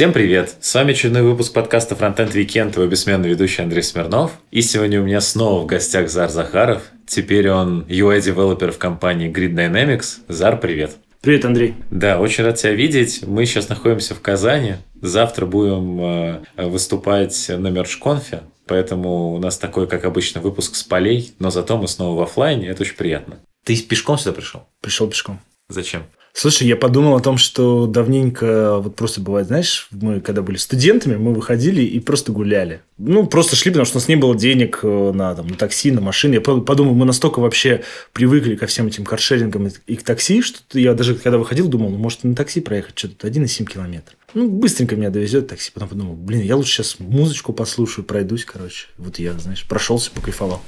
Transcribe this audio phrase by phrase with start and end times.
[0.00, 0.56] Всем привет!
[0.62, 4.30] С вами очередной выпуск подкаста Frontend Weekend, его бессменный ведущий Андрей Смирнов.
[4.50, 6.84] И сегодня у меня снова в гостях Зар Захаров.
[7.06, 10.20] Теперь он UI-девелопер в компании Grid Dynamics.
[10.26, 10.92] Зар, привет!
[11.22, 11.74] Привет, Андрей.
[11.90, 13.26] Да, очень рад тебя видеть.
[13.26, 14.76] Мы сейчас находимся в Казани.
[15.02, 18.44] Завтра будем э, выступать на мерч-конфе.
[18.66, 22.68] Поэтому у нас такой, как обычно, выпуск с полей, но зато мы снова в офлайне,
[22.68, 23.38] это очень приятно.
[23.64, 24.66] Ты пешком сюда пришел?
[24.80, 25.40] Пришел пешком.
[25.68, 26.04] Зачем?
[26.32, 31.16] Слушай, я подумал о том, что давненько, вот просто бывает, знаешь, мы когда были студентами,
[31.16, 32.82] мы выходили и просто гуляли.
[32.98, 35.90] Ну, просто шли, потому что у нас не было денег э, на, там, на такси,
[35.90, 36.34] на машины.
[36.34, 40.94] Я подумал, мы настолько вообще привыкли ко всем этим каршерингам и к такси, что я
[40.94, 44.14] даже когда выходил, думал, ну, может, на такси проехать что-то 1,7 километра.
[44.32, 45.72] Ну, быстренько меня довезет такси.
[45.74, 48.86] Потом подумал, блин, я лучше сейчас музычку послушаю, пройдусь, короче.
[48.96, 50.62] Вот я, знаешь, прошелся, покайфовал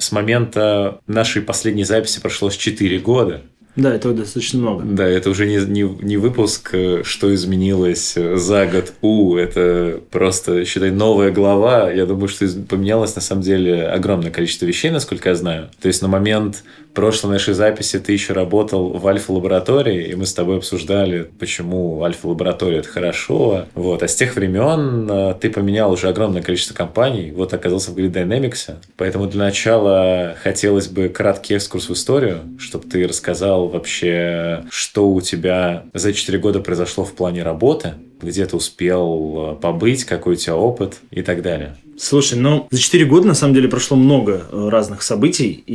[0.00, 3.42] с момента нашей последней записи прошло 4 года.
[3.76, 4.84] Да, это достаточно много.
[4.84, 8.92] Да, это уже не, не, не выпуск, э, что изменилось э, за год.
[9.00, 11.90] У, это просто, считай, новая глава.
[11.90, 15.70] Я думаю, что поменялось на самом деле огромное количество вещей, насколько я знаю.
[15.80, 20.34] То есть на момент прошлой нашей записи ты еще работал в альфа-лаборатории, и мы с
[20.34, 23.66] тобой обсуждали, почему альфа-лаборатория это хорошо.
[23.74, 24.02] Вот.
[24.02, 28.12] А с тех времен э, ты поменял уже огромное количество компаний, вот оказался в Grid
[28.12, 28.76] Dynamics.
[28.96, 35.20] Поэтому для начала хотелось бы краткий экскурс в историю, чтобы ты рассказал вообще, что у
[35.20, 40.36] тебя за 4 года произошло в плане работы, где ты успел э, побыть, какой у
[40.36, 41.76] тебя опыт и так далее.
[41.96, 45.74] Слушай, ну, за 4 года, на самом деле, прошло много э, разных событий, и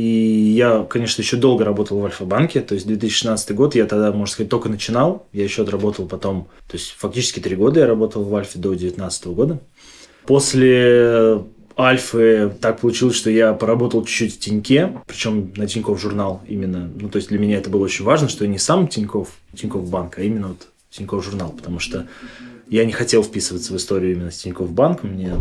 [0.56, 4.50] я, конечно, еще долго работал в Альфа-банке, то есть 2016 год я тогда, можно сказать,
[4.50, 8.58] только начинал, я еще отработал потом, то есть фактически 3 года я работал в Альфе
[8.58, 9.60] до 2019 года.
[10.26, 11.44] После
[11.78, 16.90] Альфы так получилось, что я поработал чуть-чуть в Тиньке, причем на Тинькофф журнал именно.
[16.98, 19.88] Ну, то есть для меня это было очень важно, что я не сам Тинькофф, Тинькофф
[19.88, 22.06] банк, а именно вот Тинькофф журнал, потому что
[22.68, 25.34] я не хотел вписываться в историю именно с Тинькофф банком, мне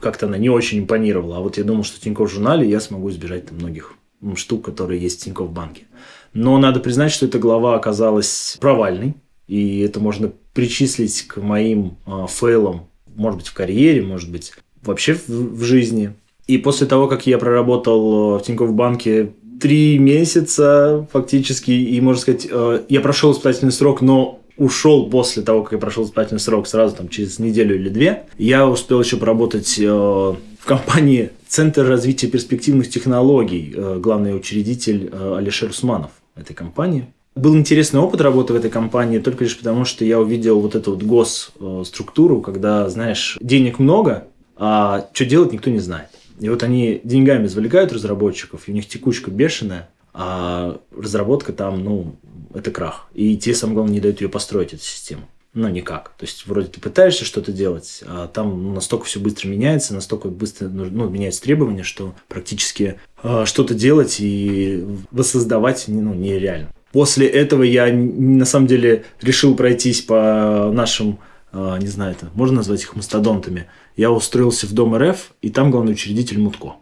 [0.00, 1.38] как-то она не очень импонировала.
[1.38, 3.94] А вот я думал, что в Тинькофф журнале я смогу избежать многих
[4.34, 5.84] штук, которые есть в Тинькофф банке.
[6.32, 9.14] Но надо признать, что эта глава оказалась провальной,
[9.46, 15.14] и это можно причислить к моим э, фейлам, может быть, в карьере, может быть, вообще
[15.14, 16.14] в, в жизни.
[16.46, 22.20] И после того, как я проработал э, в Тинькофф банке три месяца фактически, и, можно
[22.20, 26.66] сказать, э, я прошел испытательный срок, но ушел после того, как я прошел испытательный срок,
[26.66, 28.24] сразу там через неделю или две.
[28.38, 36.10] Я успел еще поработать э, в компании Центр развития перспективных технологий, главный учредитель Алишер Усманов
[36.34, 37.06] этой компании.
[37.36, 40.92] Был интересный опыт работы в этой компании только лишь потому, что я увидел вот эту
[40.92, 46.08] вот госструктуру, когда, знаешь, денег много, а что делать никто не знает.
[46.40, 52.16] И вот они деньгами завлекают разработчиков, и у них текучка бешеная, а разработка там, ну,
[52.56, 53.08] это крах.
[53.14, 55.28] И те, самое главное, не дают ее построить, эту систему.
[55.56, 56.12] Ну, никак.
[56.18, 60.68] То есть, вроде ты пытаешься что-то делать, а там настолько все быстро меняется, настолько быстро
[60.68, 66.68] ну, меняются требования, что практически э, что-то делать и воссоздавать ну, нереально.
[66.92, 71.20] После этого я, на самом деле, решил пройтись по нашим,
[71.52, 73.66] э, не знаю, это можно назвать их мастодонтами,
[73.96, 76.74] я устроился в Дом РФ, и там главный учредитель Мутко.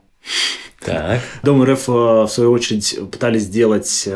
[0.85, 1.21] Так.
[1.45, 4.09] Дом РФ, э, в свою очередь, пытались сделать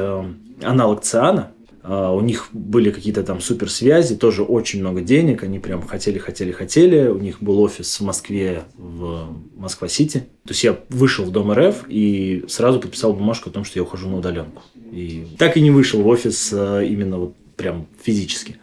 [0.63, 1.53] аналог ЦИАНа.
[1.83, 5.43] Э, у них были какие-то там суперсвязи, тоже очень много денег.
[5.43, 7.09] Они прям хотели, хотели, хотели.
[7.09, 10.21] У них был офис в Москве, в Москва-Сити.
[10.45, 13.83] То есть я вышел в Дом РФ и сразу подписал бумажку о том, что я
[13.83, 14.63] ухожу на удаленку.
[14.93, 18.57] И так и не вышел в офис именно вот прям физически.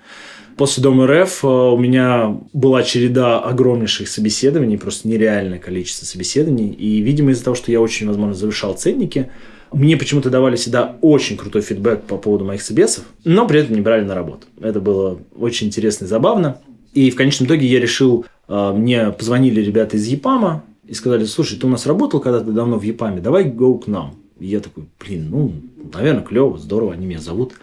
[0.57, 6.69] После Дома РФ э, у меня была череда огромнейших собеседований, просто нереальное количество собеседований.
[6.69, 9.29] И, видимо, из-за того, что я очень, возможно, завышал ценники,
[9.73, 13.81] мне почему-то давали всегда очень крутой фидбэк по поводу моих собесов, но при этом не
[13.81, 14.47] брали на работу.
[14.61, 16.61] Это было очень интересно и забавно.
[16.93, 21.59] И в конечном итоге я решил, э, мне позвонили ребята из ЕПАМа и сказали, слушай,
[21.59, 24.16] ты у нас работал когда-то давно в ЕПАМе, давай go к нам.
[24.40, 25.53] И я такой, блин, ну,
[25.93, 27.53] наверное, клево, здорово, они меня зовут.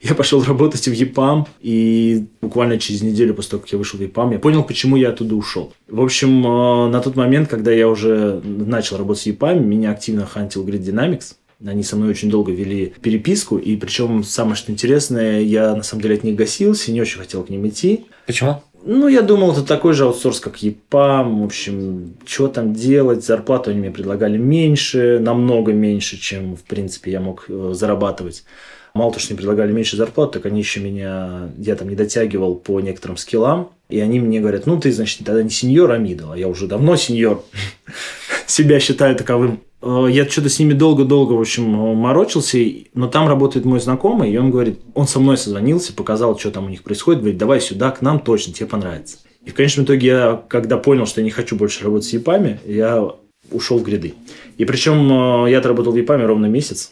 [0.00, 4.02] Я пошел работать в ЕПАМ, и буквально через неделю после того, как я вышел в
[4.02, 5.72] ЕПАМ, я понял, почему я оттуда ушел.
[5.88, 10.24] В общем, э, на тот момент, когда я уже начал работать в ЕПАМе, меня активно
[10.24, 11.34] хантил Grid Dynamics.
[11.66, 16.02] Они со мной очень долго вели переписку, и причем самое что интересное, я на самом
[16.02, 18.06] деле от них гасился, не очень хотел к ним идти.
[18.26, 18.62] Почему?
[18.84, 21.40] Ну, я думал, это такой же аутсорс, как ЕПАМ.
[21.40, 23.24] В общем, что там делать?
[23.24, 28.44] Зарплату они мне предлагали меньше, намного меньше, чем, в принципе, я мог э, зарабатывать.
[28.98, 31.52] Мало того, что мне предлагали меньше зарплату, так они еще меня...
[31.56, 33.70] Я там не дотягивал по некоторым скиллам.
[33.88, 36.32] И они мне говорят, ну, ты, значит, тогда не сеньор, а мидл.
[36.32, 37.44] А я уже давно сеньор.
[38.48, 39.60] Себя считаю таковым.
[39.82, 42.58] Э, я что-то с ними долго-долго, в общем, морочился,
[42.94, 46.66] но там работает мой знакомый, и он говорит, он со мной созвонился, показал, что там
[46.66, 49.18] у них происходит, говорит, давай сюда, к нам точно, тебе понравится.
[49.44, 52.58] И в конечном итоге я, когда понял, что я не хочу больше работать с ЕПАМи,
[52.66, 53.12] я
[53.52, 54.14] ушел в гряды.
[54.56, 56.90] И причем э, я отработал в ЕПАМе ровно месяц.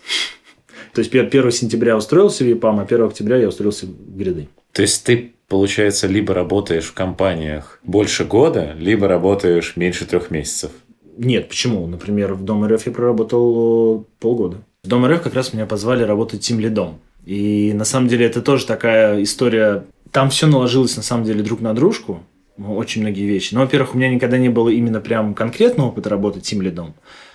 [0.97, 4.49] То есть 1 сентября устроился в ЕПАМ, а 1 октября я устроился в гряды.
[4.73, 10.71] То есть ты, получается, либо работаешь в компаниях больше года, либо работаешь меньше трех месяцев.
[11.19, 11.87] Нет, почему?
[11.87, 14.65] Например, в Дом РФ я проработал э, полгода.
[14.85, 16.99] В Дом РФ как раз меня позвали работать тем лидом.
[17.27, 19.85] И на самом деле это тоже такая история.
[20.13, 22.23] Там все наложилось на самом деле друг на дружку.
[22.57, 23.53] Ну, очень многие вещи.
[23.53, 26.95] Но, во-первых, у меня никогда не было именно прям конкретного опыта работы тим лидом.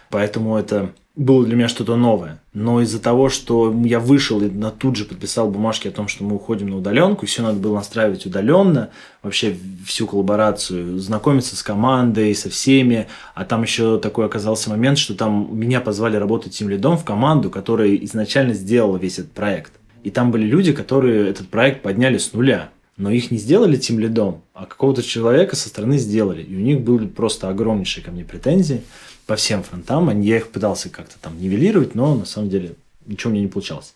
[0.09, 2.39] Поэтому это было для меня что-то новое.
[2.53, 6.23] Но из-за того, что я вышел и на тут же подписал бумажки о том, что
[6.23, 8.89] мы уходим на удаленку, все надо было настраивать удаленно,
[9.21, 9.55] вообще
[9.85, 13.07] всю коллаборацию, знакомиться с командой, со всеми.
[13.35, 17.49] А там еще такой оказался момент, что там меня позвали работать тем лидом в команду,
[17.49, 19.73] которая изначально сделала весь этот проект.
[20.03, 22.69] И там были люди, которые этот проект подняли с нуля.
[22.97, 26.43] Но их не сделали тем лидом, а какого-то человека со стороны сделали.
[26.43, 28.81] И у них были просто огромнейшие ко мне претензии
[29.25, 30.21] по всем фронтам.
[30.21, 32.75] Я их пытался как-то там нивелировать, но на самом деле
[33.05, 33.93] ничего у меня не получалось.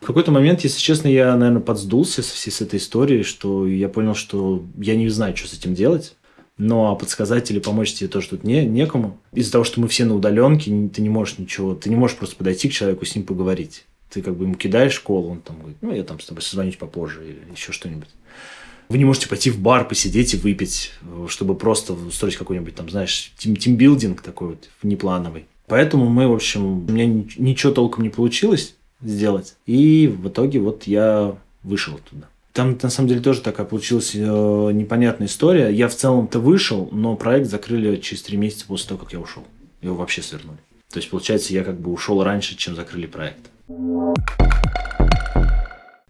[0.00, 3.88] В какой-то момент, если честно, я, наверное, подсдулся со всей с этой историей, что я
[3.88, 6.14] понял, что я не знаю, что с этим делать.
[6.56, 9.18] Но а подсказать или помочь тебе тоже тут не, некому.
[9.32, 12.36] Из-за того, что мы все на удаленке, ты не можешь ничего, ты не можешь просто
[12.36, 13.86] подойти к человеку, с ним поговорить.
[14.10, 16.76] Ты как бы ему кидаешь школу, он там говорит, ну, я там с тобой созвонюсь
[16.76, 18.08] попозже или еще что-нибудь.
[18.88, 20.92] Вы не можете пойти в бар, посидеть и выпить,
[21.28, 25.46] чтобы просто устроить какой-нибудь там, знаешь, тим тимбилдинг такой вот внеплановый.
[25.66, 29.56] Поэтому мы, в общем, у меня ничего толком не получилось сделать.
[29.66, 32.28] И в итоге вот я вышел оттуда.
[32.52, 35.70] Там, на самом деле, тоже такая получилась э, непонятная история.
[35.70, 39.42] Я в целом-то вышел, но проект закрыли через три месяца после того, как я ушел.
[39.82, 40.58] Его вообще свернули.
[40.90, 43.50] То есть, получается, я как бы ушел раньше, чем закрыли проект.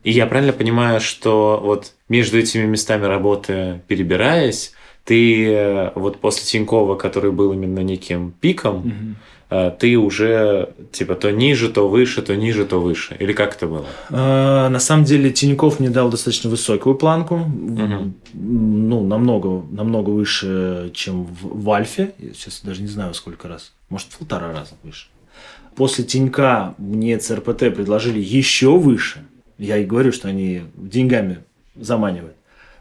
[0.05, 4.73] И я правильно понимаю, что вот между этими местами работы перебираясь,
[5.05, 9.17] ты э, вот после Тинькова, который был именно неким пиком,
[9.51, 9.71] угу.
[9.79, 13.17] ты уже типа то ниже, то выше, то ниже, то выше.
[13.19, 13.87] Или как это было?
[14.11, 18.13] А, на самом деле Тиньков мне дал достаточно высокую планку, угу.
[18.35, 22.13] ну намного, намного выше, чем в, в Альфе.
[22.19, 25.07] Я сейчас даже не знаю сколько раз, может в полтора раза выше.
[25.77, 29.25] После Тинька мне ЦРПТ предложили еще выше.
[29.59, 31.39] Я и говорю, что они деньгами
[31.77, 32.35] заманивают.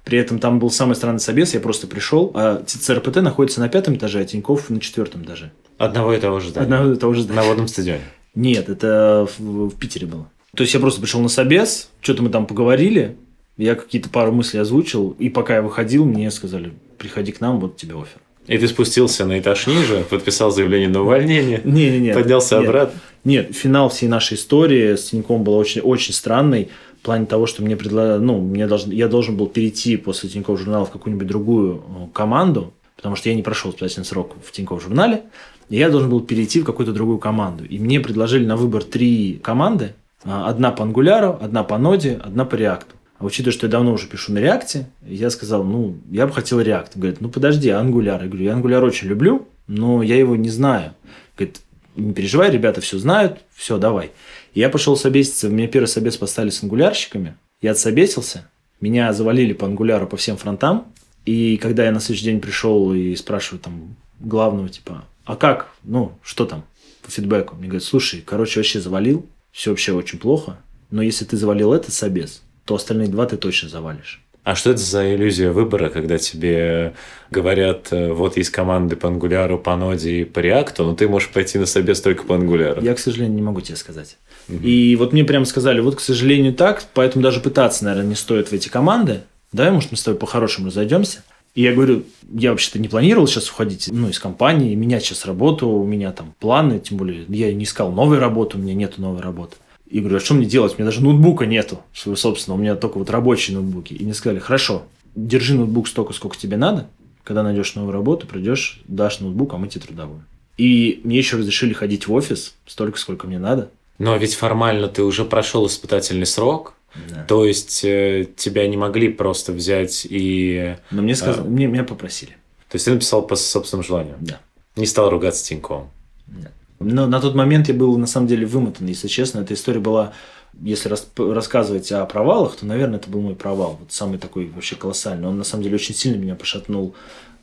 [0.03, 3.95] При этом там был самый странный собес, я просто пришел, а ЦРПТ находится на пятом
[3.95, 5.51] этаже, а Тиньков на четвертом этаже.
[5.77, 6.65] Одного и того же здания?
[6.65, 7.39] Одного и того же здания.
[7.39, 8.01] На водном стадионе?
[8.35, 10.29] Нет, это в, в Питере было.
[10.55, 13.15] То есть я просто пришел на собес, что-то мы там поговорили,
[13.57, 17.77] я какие-то пару мыслей озвучил, и пока я выходил, мне сказали, приходи к нам, вот
[17.77, 18.19] тебе офер.
[18.47, 22.67] И ты спустился на этаж ниже, подписал заявление на увольнение, не, не, не, поднялся нет,
[22.67, 22.99] обратно.
[23.23, 26.69] Нет, финал всей нашей истории с Тиньком был очень, очень странный
[26.99, 30.59] в плане того, что мне предлагали, ну, мне должен, я должен был перейти после Тинькофф
[30.59, 34.81] журнала в какую-нибудь другую э, команду, потому что я не прошел испытательный срок в Тинькофф
[34.81, 35.23] журнале,
[35.69, 37.65] и я должен был перейти в какую-то другую команду.
[37.65, 39.95] И мне предложили на выбор три команды.
[40.25, 42.92] А, одна по ангуляру, одна по ноде, одна по реакту.
[43.23, 46.59] А учитывая, что я давно уже пишу на реакте, я сказал, ну, я бы хотел
[46.59, 46.97] реакт.
[46.97, 48.21] Говорит, ну, подожди, ангуляр.
[48.21, 50.93] Я говорю, я ангуляр очень люблю, но я его не знаю.
[51.37, 51.61] Говорит,
[51.95, 54.11] не переживай, ребята все знают, все, давай.
[54.53, 58.49] Я пошел собеситься, мне первый собес поставили с ангулярщиками, я отсобесился,
[58.81, 60.87] меня завалили по ангуляру по всем фронтам,
[61.25, 66.11] и когда я на следующий день пришел и спрашиваю там главного, типа, а как, ну,
[66.23, 66.65] что там
[67.01, 67.55] по фидбэку?
[67.55, 70.57] Мне говорят, слушай, короче, вообще завалил, все вообще очень плохо,
[70.91, 74.21] но если ты завалил этот собес, то остальные два ты точно завалишь.
[74.43, 76.93] А что это за иллюзия выбора, когда тебе
[77.31, 81.29] говорят, э, вот есть команды по ангуляру, по ноде и по реакту, но ты можешь
[81.29, 82.81] пойти на собес только по ангуляру?
[82.81, 84.17] Я, к сожалению, не могу тебе сказать.
[84.49, 84.57] Угу.
[84.57, 88.49] И вот мне прямо сказали, вот, к сожалению, так, поэтому даже пытаться, наверное, не стоит
[88.49, 89.21] в эти команды.
[89.53, 91.23] Давай, может, мы с тобой по-хорошему разойдемся.
[91.55, 92.03] И я говорю,
[92.33, 96.33] я вообще-то не планировал сейчас уходить ну, из компании, менять сейчас работу, у меня там
[96.39, 99.55] планы, тем более я не искал новой работы, у меня нет новой работы.
[99.93, 100.73] И говорю, а что мне делать?
[100.73, 103.93] У меня даже ноутбука нету своего собственного, у меня только вот рабочие ноутбуки.
[103.93, 106.87] И мне сказали, хорошо, держи ноутбук столько, сколько тебе надо,
[107.23, 110.25] когда найдешь новую работу, придешь, дашь ноутбук, а мы тебе трудовую.
[110.57, 113.69] И мне еще разрешили ходить в офис столько, сколько мне надо.
[113.99, 116.73] Но ведь формально ты уже прошел испытательный срок,
[117.09, 117.25] да.
[117.25, 120.75] то есть э, тебя не могли просто взять и...
[120.89, 121.43] Но мне сказали, а...
[121.43, 122.31] мне, меня попросили.
[122.67, 124.15] То есть ты написал по собственному желанию?
[124.21, 124.39] Да.
[124.75, 125.89] Не стал ругаться Тиньковым?
[126.25, 126.51] Нет.
[126.83, 129.39] Но на тот момент я был на самом деле вымотан, если честно.
[129.39, 130.13] Эта история была
[130.61, 133.77] Если рас, рассказывать о провалах, то, наверное, это был мой провал.
[133.79, 135.27] Вот самый такой вообще колоссальный.
[135.27, 136.93] Он, на самом деле, очень сильно меня пошатнул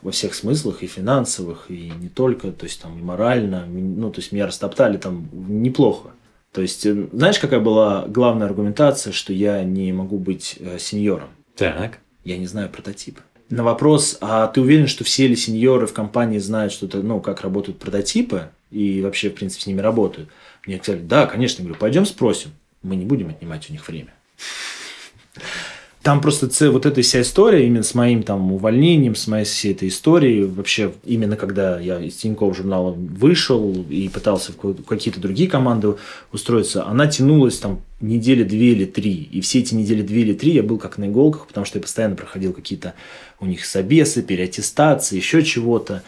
[0.02, 4.20] во всех смыслах, и финансовых, и не только, то есть там и морально, ну, то
[4.20, 6.11] есть меня растоптали там неплохо.
[6.52, 11.28] То есть, э, знаешь, какая была главная аргументация, что я не могу быть э, сеньором?
[11.54, 11.99] Так.
[12.25, 13.20] Я не знаю прототипы.
[13.50, 17.40] На вопрос, а ты уверен, что все ли сеньоры в компании знают что-то, ну, как
[17.40, 20.28] работают прототипы и вообще, в принципе, с ними работают?
[20.66, 21.62] Мне сказали, да, конечно.
[21.62, 22.52] Я говорю, пойдем спросим.
[22.83, 24.14] Мы не будем отнимать у них время.
[26.02, 29.88] Там просто вот эта вся история именно с моим там увольнением, с моей всей этой
[29.88, 35.97] историей, вообще именно когда я из Тинькофф журнала вышел и пытался в какие-то другие команды
[36.33, 39.12] устроиться, она тянулась там недели две или три.
[39.30, 41.83] И все эти недели две или три я был как на иголках, потому что я
[41.83, 42.95] постоянно проходил какие-то
[43.38, 46.02] у них собесы, переаттестации, еще чего-то.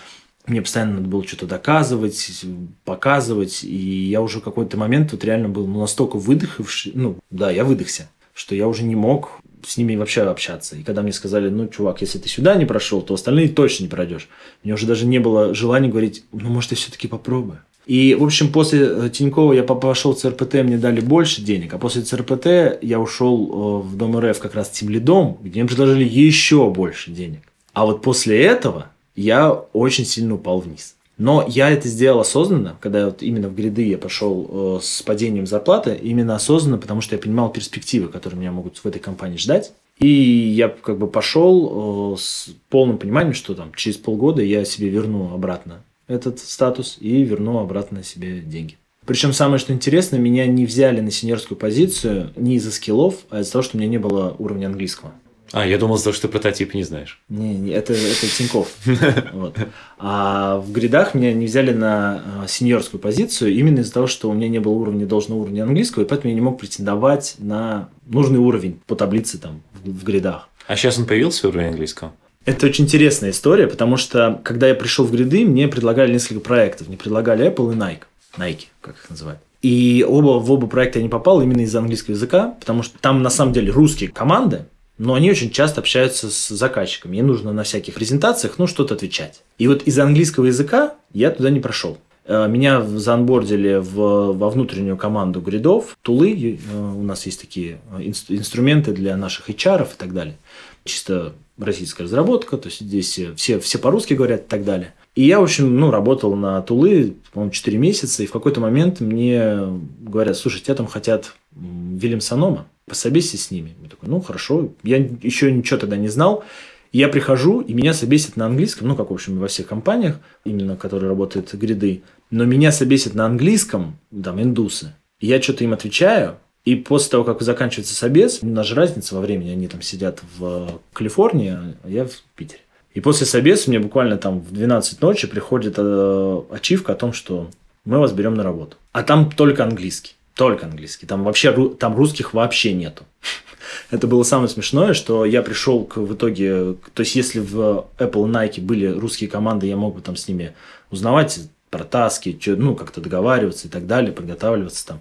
[0.46, 2.46] Мне постоянно надо было что-то доказывать,
[2.86, 3.62] показывать.
[3.62, 8.08] И я уже в какой-то момент вот реально был настолько выдохавший, ну да, я выдохся,
[8.32, 10.76] что я уже не мог с ними вообще общаться.
[10.76, 13.88] И когда мне сказали, ну, чувак, если ты сюда не прошел, то остальные точно не
[13.88, 14.28] пройдешь.
[14.64, 17.60] Мне уже даже не было желания говорить, ну, может, я все-таки попробую.
[17.86, 21.78] И, в общем, после э, Тинькова я пошел в ЦРПТ, мне дали больше денег, а
[21.78, 26.04] после ЦРПТ я ушел э, в Дом РФ как раз тем лидом, где мне предложили
[26.04, 27.40] еще больше денег.
[27.72, 30.94] А вот после этого я очень сильно упал вниз.
[31.22, 35.46] Но я это сделал осознанно, когда вот именно в гряды я пошел э, с падением
[35.46, 39.72] зарплаты, именно осознанно, потому что я понимал перспективы, которые меня могут в этой компании ждать.
[40.00, 44.88] И я как бы пошел э, с полным пониманием, что там через полгода я себе
[44.88, 48.76] верну обратно этот статус и верну обратно себе деньги.
[49.06, 53.52] Причем самое что интересно, меня не взяли на сеньорскую позицию не из-за скиллов, а из-за
[53.52, 55.12] того, что у меня не было уровня английского.
[55.52, 57.20] А, я думал, что ты прототип не знаешь.
[57.28, 58.68] Не, не это, это Тиньков.
[59.32, 59.56] вот.
[59.98, 64.32] А в гридах меня не взяли на а, сеньорскую позицию именно из-за того, что у
[64.32, 68.38] меня не было уровня, должного уровня английского, и поэтому я не мог претендовать на нужный
[68.38, 70.48] уровень по таблице там в, гридах.
[70.66, 72.12] А сейчас он появился уровень английского?
[72.46, 76.88] Это очень интересная история, потому что когда я пришел в гриды, мне предлагали несколько проектов.
[76.88, 78.02] Мне предлагали Apple и Nike.
[78.38, 79.40] Nike, как их называют.
[79.60, 83.22] И оба, в оба проекта я не попал именно из-за английского языка, потому что там
[83.22, 84.64] на самом деле русские команды,
[85.02, 87.16] но они очень часто общаются с заказчиками.
[87.16, 89.42] Им нужно на всяких презентациях ну, что-то отвечать.
[89.58, 91.98] И вот из-за английского языка я туда не прошел.
[92.24, 98.02] Э, меня заанбордили в, во внутреннюю команду гридов, тулы, э, у нас есть такие э,
[98.04, 100.36] инструменты для наших HR и так далее.
[100.84, 104.94] Чисто российская разработка, то есть здесь все, все по-русски говорят и так далее.
[105.16, 109.00] И я, в общем, ну, работал на Тулы, по-моему, 4 месяца, и в какой-то момент
[109.00, 109.66] мне
[110.00, 113.74] говорят, слушай, тебя там хотят Вильямсонома, пособесься с ними.
[113.82, 114.70] Я такой, ну, хорошо.
[114.82, 116.44] Я еще ничего тогда не знал.
[116.92, 120.76] Я прихожу, и меня собесят на английском, ну, как, в общем, во всех компаниях, именно
[120.76, 122.02] которые работают гриды.
[122.30, 124.94] Но меня собесят на английском, там, индусы.
[125.18, 129.20] Я что-то им отвечаю, и после того, как заканчивается собес, у нас же разница во
[129.20, 132.60] времени, они там сидят в Калифорнии, а я в Питере.
[132.94, 137.48] И после собеса мне буквально там в 12 ночи приходит э, ачивка о том, что
[137.84, 138.76] мы вас берем на работу.
[138.92, 140.14] А там только английский.
[140.34, 141.06] Только английский.
[141.06, 143.04] Там вообще там русских вообще нету.
[143.90, 146.76] Это было самое смешное, что я пришел к, в итоге...
[146.94, 150.28] То есть, если в Apple и Nike были русские команды, я мог бы там с
[150.28, 150.54] ними
[150.90, 155.00] узнавать про таски, ну, как-то договариваться и так далее, подготавливаться там.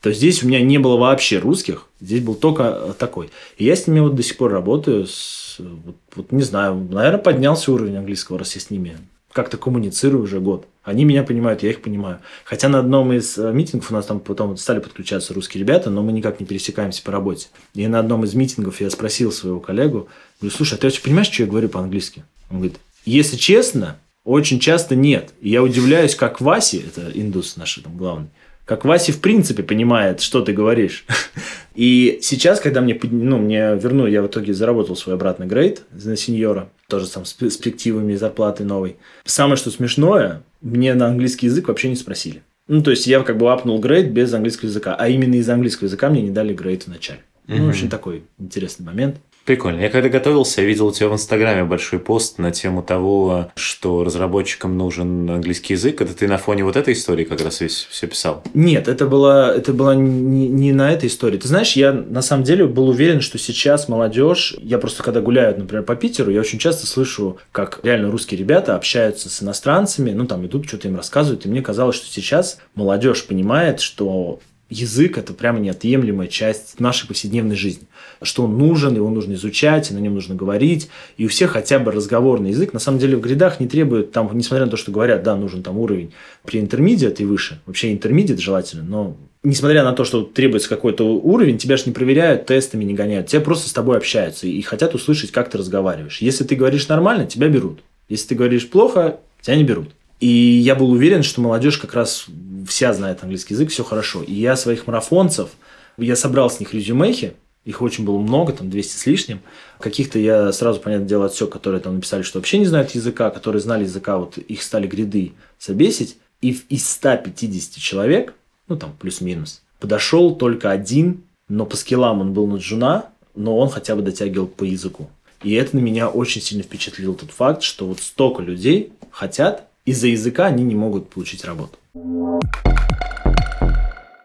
[0.00, 3.30] То здесь у меня не было вообще русских, здесь был только такой.
[3.56, 7.20] И я с ними вот до сих пор работаю, с, вот, вот не знаю, наверное,
[7.20, 8.98] поднялся уровень английского, раз я с ними
[9.32, 10.66] как-то коммуницирую уже год.
[10.82, 12.18] Они меня понимают, я их понимаю.
[12.44, 16.02] Хотя на одном из э, митингов у нас там потом стали подключаться русские ребята, но
[16.02, 17.48] мы никак не пересекаемся по работе.
[17.74, 20.08] И на одном из митингов я спросил своего коллегу,
[20.40, 22.24] говорю, слушай, а ты вообще понимаешь, что я говорю по-английски?
[22.50, 25.30] Он говорит, если честно, очень часто нет.
[25.40, 28.28] И я удивляюсь, как Васи, это индус наш там главный,
[28.64, 31.04] как Васи в принципе понимает, что ты говоришь.
[31.74, 36.16] И сейчас, когда мне, ну, мне верну, я в итоге заработал свой обратный грейд на
[36.16, 38.96] сеньора, тоже там с перспективами зарплаты новой.
[39.24, 42.42] Самое, что смешное, мне на английский язык вообще не спросили.
[42.68, 45.86] Ну, то есть, я как бы апнул грейд без английского языка, а именно из английского
[45.86, 47.20] языка мне не дали грейд в начале.
[47.46, 47.56] Mm-hmm.
[47.58, 49.16] Ну, очень такой интересный момент.
[49.44, 49.80] Прикольно.
[49.80, 54.04] Я когда готовился, я видел у тебя в Инстаграме большой пост на тему того, что
[54.04, 56.00] разработчикам нужен английский язык.
[56.00, 58.44] Это ты на фоне вот этой истории как раз весь все писал?
[58.54, 61.38] Нет, это было, это было не, не на этой истории.
[61.38, 64.54] Ты знаешь, я на самом деле был уверен, что сейчас молодежь...
[64.60, 68.76] Я просто когда гуляю, например, по Питеру, я очень часто слышу, как реально русские ребята
[68.76, 71.46] общаются с иностранцами, ну, там идут, что-то им рассказывают.
[71.46, 74.38] И мне казалось, что сейчас молодежь понимает, что
[74.72, 77.86] язык– это прямо неотъемлемая часть нашей повседневной жизни.
[78.22, 80.88] Что он нужен, его нужно изучать, на нем нужно говорить.
[81.16, 82.72] И у всех хотя бы разговорный язык.
[82.72, 85.62] На самом деле в гридах не требует, там, несмотря на то, что говорят, да, нужен
[85.62, 86.12] там уровень
[86.44, 87.60] при интермедиат и выше.
[87.66, 92.46] Вообще интермедиат желательно, но несмотря на то, что требуется какой-то уровень, тебя же не проверяют,
[92.46, 93.26] тестами не гоняют.
[93.28, 96.18] Тебя просто с тобой общаются и хотят услышать, как ты разговариваешь.
[96.18, 97.80] Если ты говоришь нормально, тебя берут.
[98.08, 99.90] Если ты говоришь плохо, тебя не берут.
[100.20, 102.26] И я был уверен, что молодежь как раз
[102.66, 104.22] вся знает английский язык, все хорошо.
[104.22, 105.50] И я своих марафонцев,
[105.96, 109.40] я собрал с них резюмехи, их очень было много, там 200 с лишним.
[109.78, 113.62] Каких-то я сразу, понятное дело, отсек, которые там написали, что вообще не знают языка, которые
[113.62, 116.16] знали языка, вот их стали гряды собесить.
[116.40, 118.34] И из 150 человек,
[118.66, 123.68] ну там плюс-минус, подошел только один, но по скиллам он был на джуна, но он
[123.68, 125.08] хотя бы дотягивал по языку.
[125.44, 130.08] И это на меня очень сильно впечатлил тот факт, что вот столько людей хотят, из-за
[130.08, 131.78] языка они не могут получить работу.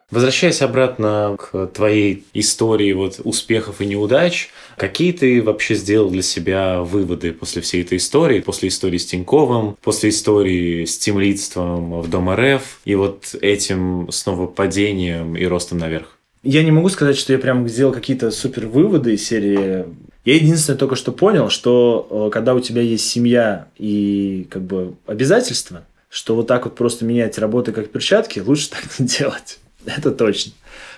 [0.09, 6.81] Возвращаясь обратно к твоей истории вот успехов и неудач, какие ты вообще сделал для себя
[6.81, 12.33] выводы после всей этой истории, после истории с Тиньковым, после истории с тимлидством в Дом
[12.33, 16.17] РФ и вот этим снова падением и ростом наверх?
[16.43, 19.85] Я не могу сказать, что я прям сделал какие-то супер выводы из серии
[20.23, 24.95] я единственное только что понял, что э, когда у тебя есть семья и как бы
[25.05, 29.59] обязательства, что вот так вот просто менять работы как перчатки, лучше так не делать.
[29.85, 30.53] Это точно.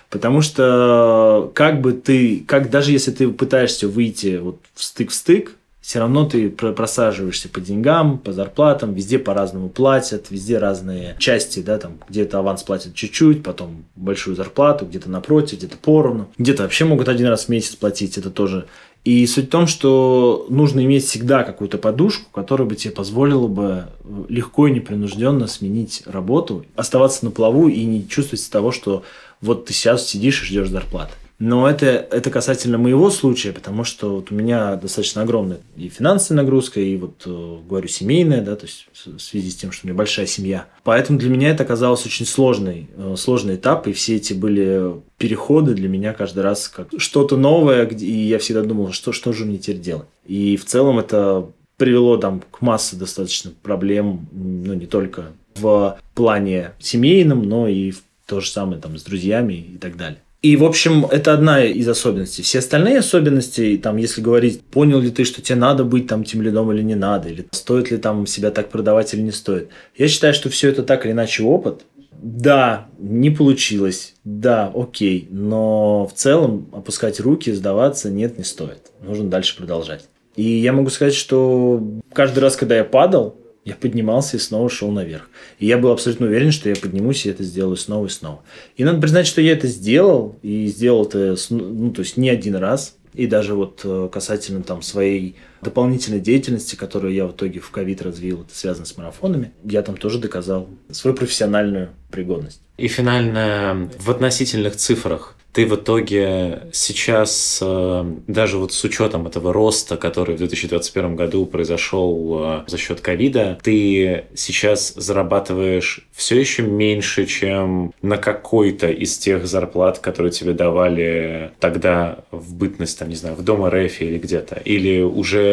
[0.10, 5.13] Потому что как бы ты, как даже если ты пытаешься выйти вот в стык в
[5.13, 11.62] стык, все равно ты просаживаешься по деньгам, по зарплатам, везде по-разному платят, везде разные части,
[11.62, 16.86] да, там где-то аванс платят чуть-чуть, потом большую зарплату, где-то напротив, где-то поровну, где-то вообще
[16.86, 18.68] могут один раз в месяц платить, это тоже
[19.06, 23.86] и суть в том, что нужно иметь всегда какую-то подушку, которая бы тебе позволила бы
[24.27, 29.03] легко и непринужденно сменить работу, оставаться на плаву и не чувствовать того, что
[29.41, 31.13] вот ты сейчас сидишь и ждешь зарплаты.
[31.39, 36.43] Но это, это касательно моего случая, потому что вот у меня достаточно огромная и финансовая
[36.43, 39.88] нагрузка, и вот, э, говорю, семейная, да, то есть в связи с тем, что у
[39.88, 40.67] меня большая семья.
[40.84, 45.74] Поэтому для меня это оказалось очень сложный, э, сложный этап, и все эти были переходы
[45.75, 49.60] для меня каждый раз как что-то новое, и я всегда думал, что, что же мне
[49.60, 50.08] теперь делать.
[50.25, 56.71] И в целом это привело там к массе достаточно проблем, ну, не только в плане
[56.80, 60.19] семейном, но и в то же самое там с друзьями и так далее.
[60.41, 62.43] И, в общем, это одна из особенностей.
[62.43, 66.41] Все остальные особенности, там, если говорить, понял ли ты, что тебе надо быть там тем
[66.41, 69.69] лидом или не надо, или стоит ли там себя так продавать или не стоит.
[69.97, 71.86] Я считаю, что все это так или иначе опыт.
[72.21, 78.91] Да, не получилось, да, окей, но в целом опускать руки, сдаваться нет, не стоит.
[79.02, 80.06] Нужно дальше продолжать.
[80.36, 81.82] И я могу сказать, что
[82.13, 85.30] каждый раз, когда я падал, я поднимался и снова шел наверх.
[85.60, 88.41] И я был абсолютно уверен, что я поднимусь и это сделаю снова и снова.
[88.78, 92.56] И надо признать, что я это сделал, и сделал это, ну, то есть не один
[92.56, 92.95] раз.
[93.13, 98.02] И даже вот э, касательно там своей дополнительной деятельности, которую я в итоге в ковид
[98.02, 102.62] развил, это связано с марафонами, я там тоже доказал свою профессиональную пригодность.
[102.78, 109.52] И финально в относительных цифрах ты в итоге сейчас, э, даже вот с учетом этого
[109.52, 116.62] роста, который в 2021 году произошел э, за счет ковида, ты сейчас зарабатываешь все еще
[116.62, 123.15] меньше, чем на какой-то из тех зарплат, которые тебе давали тогда в бытность, там, не
[123.15, 124.62] знаю, в Дом РФ или где-то?
[124.63, 125.49] Или уже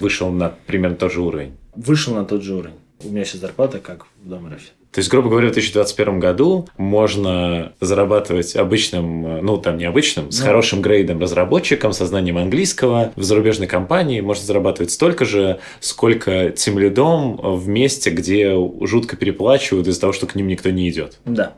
[0.00, 1.52] вышел на примерно тот же уровень?
[1.74, 2.76] Вышел на тот же уровень.
[3.04, 4.62] У меня сейчас зарплата как в Дом РФ.
[4.94, 10.38] То есть, грубо говоря, в 2021 году можно зарабатывать обычным, ну там не обычным, с
[10.38, 10.46] ну.
[10.46, 16.78] хорошим грейдом разработчиком, со знанием английского в зарубежной компании можно зарабатывать столько же, сколько тем
[16.78, 21.18] лидом в месте, где жутко переплачивают из-за того, что к ним никто не идет.
[21.24, 21.54] Да.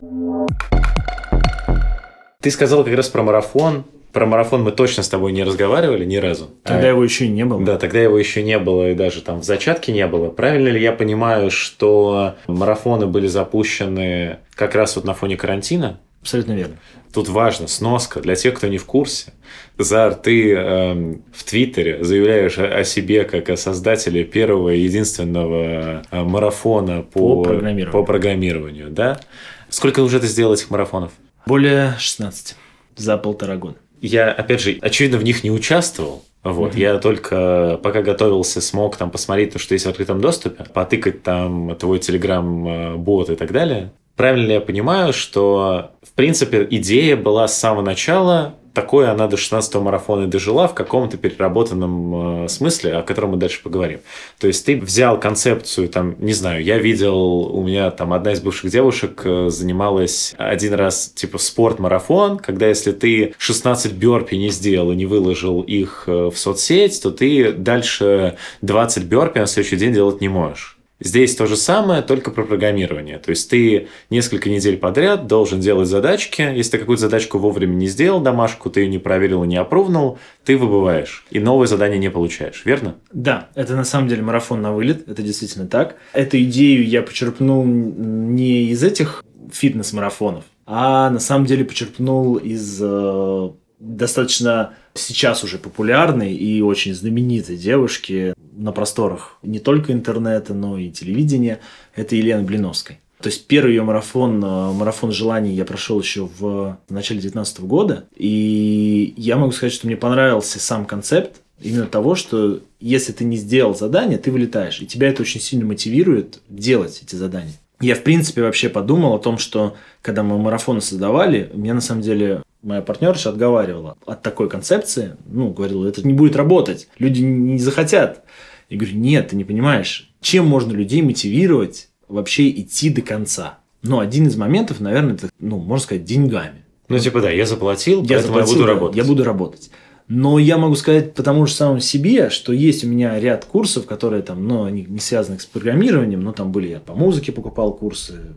[2.40, 3.85] Ты сказал как раз про марафон.
[4.16, 6.48] Про марафон мы точно с тобой не разговаривали ни разу.
[6.62, 7.62] Тогда а, его еще не было.
[7.62, 10.31] Да, тогда его еще не было, и даже там в зачатке не было.
[10.31, 16.00] Правильно ли я понимаю, что марафоны были запущены как раз вот на фоне карантина?
[16.22, 16.76] Абсолютно верно.
[17.12, 18.20] Тут важно, сноска.
[18.20, 19.35] Для тех, кто не в курсе.
[19.76, 26.05] Зар, ты э, в Твиттере заявляешь о, о себе как о создателе первого и единственного
[26.11, 27.92] э, марафона по, по, программированию.
[27.92, 28.88] по программированию.
[28.88, 29.20] Да?
[29.68, 31.12] Сколько уже ты сделал этих марафонов?
[31.44, 32.57] Более 16
[32.96, 33.76] за полтора года.
[34.00, 36.24] Я, опять же, очевидно, в них не участвовал.
[36.42, 36.80] Вот, mm-hmm.
[36.80, 41.74] я только пока готовился, смог там посмотреть то, что есть в открытом доступе, потыкать там
[41.74, 43.90] твой телеграм-бот и так далее.
[44.14, 49.38] Правильно ли я понимаю, что, в принципе, идея была с самого начала такое она до
[49.38, 54.00] 16 марафона и дожила в каком-то переработанном э, смысле, о котором мы дальше поговорим.
[54.38, 58.40] То есть ты взял концепцию, там, не знаю, я видел, у меня там одна из
[58.40, 64.92] бывших девушек э, занималась один раз типа спорт-марафон, когда если ты 16 бёрпи не сделал
[64.92, 69.94] и не выложил их э, в соцсеть, то ты дальше 20 бёрпи на следующий день
[69.94, 70.75] делать не можешь.
[70.98, 73.18] Здесь то же самое, только про программирование.
[73.18, 76.40] То есть ты несколько недель подряд должен делать задачки.
[76.40, 80.18] Если ты какую-то задачку вовремя не сделал, домашку, ты ее не проверил и не опровнул,
[80.44, 81.26] ты выбываешь.
[81.30, 82.96] И новое задание не получаешь, верно?
[83.12, 85.06] Да, это на самом деле марафон на вылет.
[85.06, 85.96] Это действительно так.
[86.14, 93.50] Эту идею я почерпнул не из этих фитнес-марафонов, а на самом деле почерпнул из э,
[93.78, 100.90] достаточно сейчас уже популярной и очень знаменитой девушки на просторах не только интернета, но и
[100.90, 101.60] телевидения.
[101.94, 102.98] Это Елена Блиновская.
[103.20, 108.04] То есть первый ее марафон, э, марафон желаний я прошел еще в начале 2019 года.
[108.16, 113.36] И я могу сказать, что мне понравился сам концепт именно того, что если ты не
[113.36, 114.80] сделал задание, ты вылетаешь.
[114.80, 117.54] И тебя это очень сильно мотивирует делать эти задания.
[117.80, 122.02] Я, в принципе, вообще подумал о том, что когда мы марафоны создавали, меня на самом
[122.02, 125.16] деле моя партнерша отговаривала от такой концепции.
[125.26, 128.24] Ну, говорила, это не будет работать, люди не захотят.
[128.68, 133.59] Я говорю, нет, ты не понимаешь, чем можно людей мотивировать вообще идти до конца.
[133.83, 136.64] Ну, один из моментов, наверное, это, ну, можно сказать, деньгами.
[136.88, 138.96] Ну, типа, да, я заплатил, я поэтому заплатил, я буду работать.
[138.96, 139.70] Я буду работать.
[140.09, 143.87] Но я могу сказать по тому же самому себе, что есть у меня ряд курсов,
[143.87, 147.72] которые там, ну, они не связаны с программированием, но там были, я по музыке покупал
[147.74, 148.35] курсы,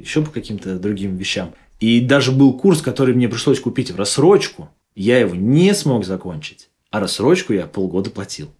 [0.00, 1.54] еще по каким-то другим вещам.
[1.82, 4.70] И даже был курс, который мне пришлось купить в рассрочку.
[4.94, 6.68] Я его не смог закончить.
[6.90, 8.52] А рассрочку я полгода платил.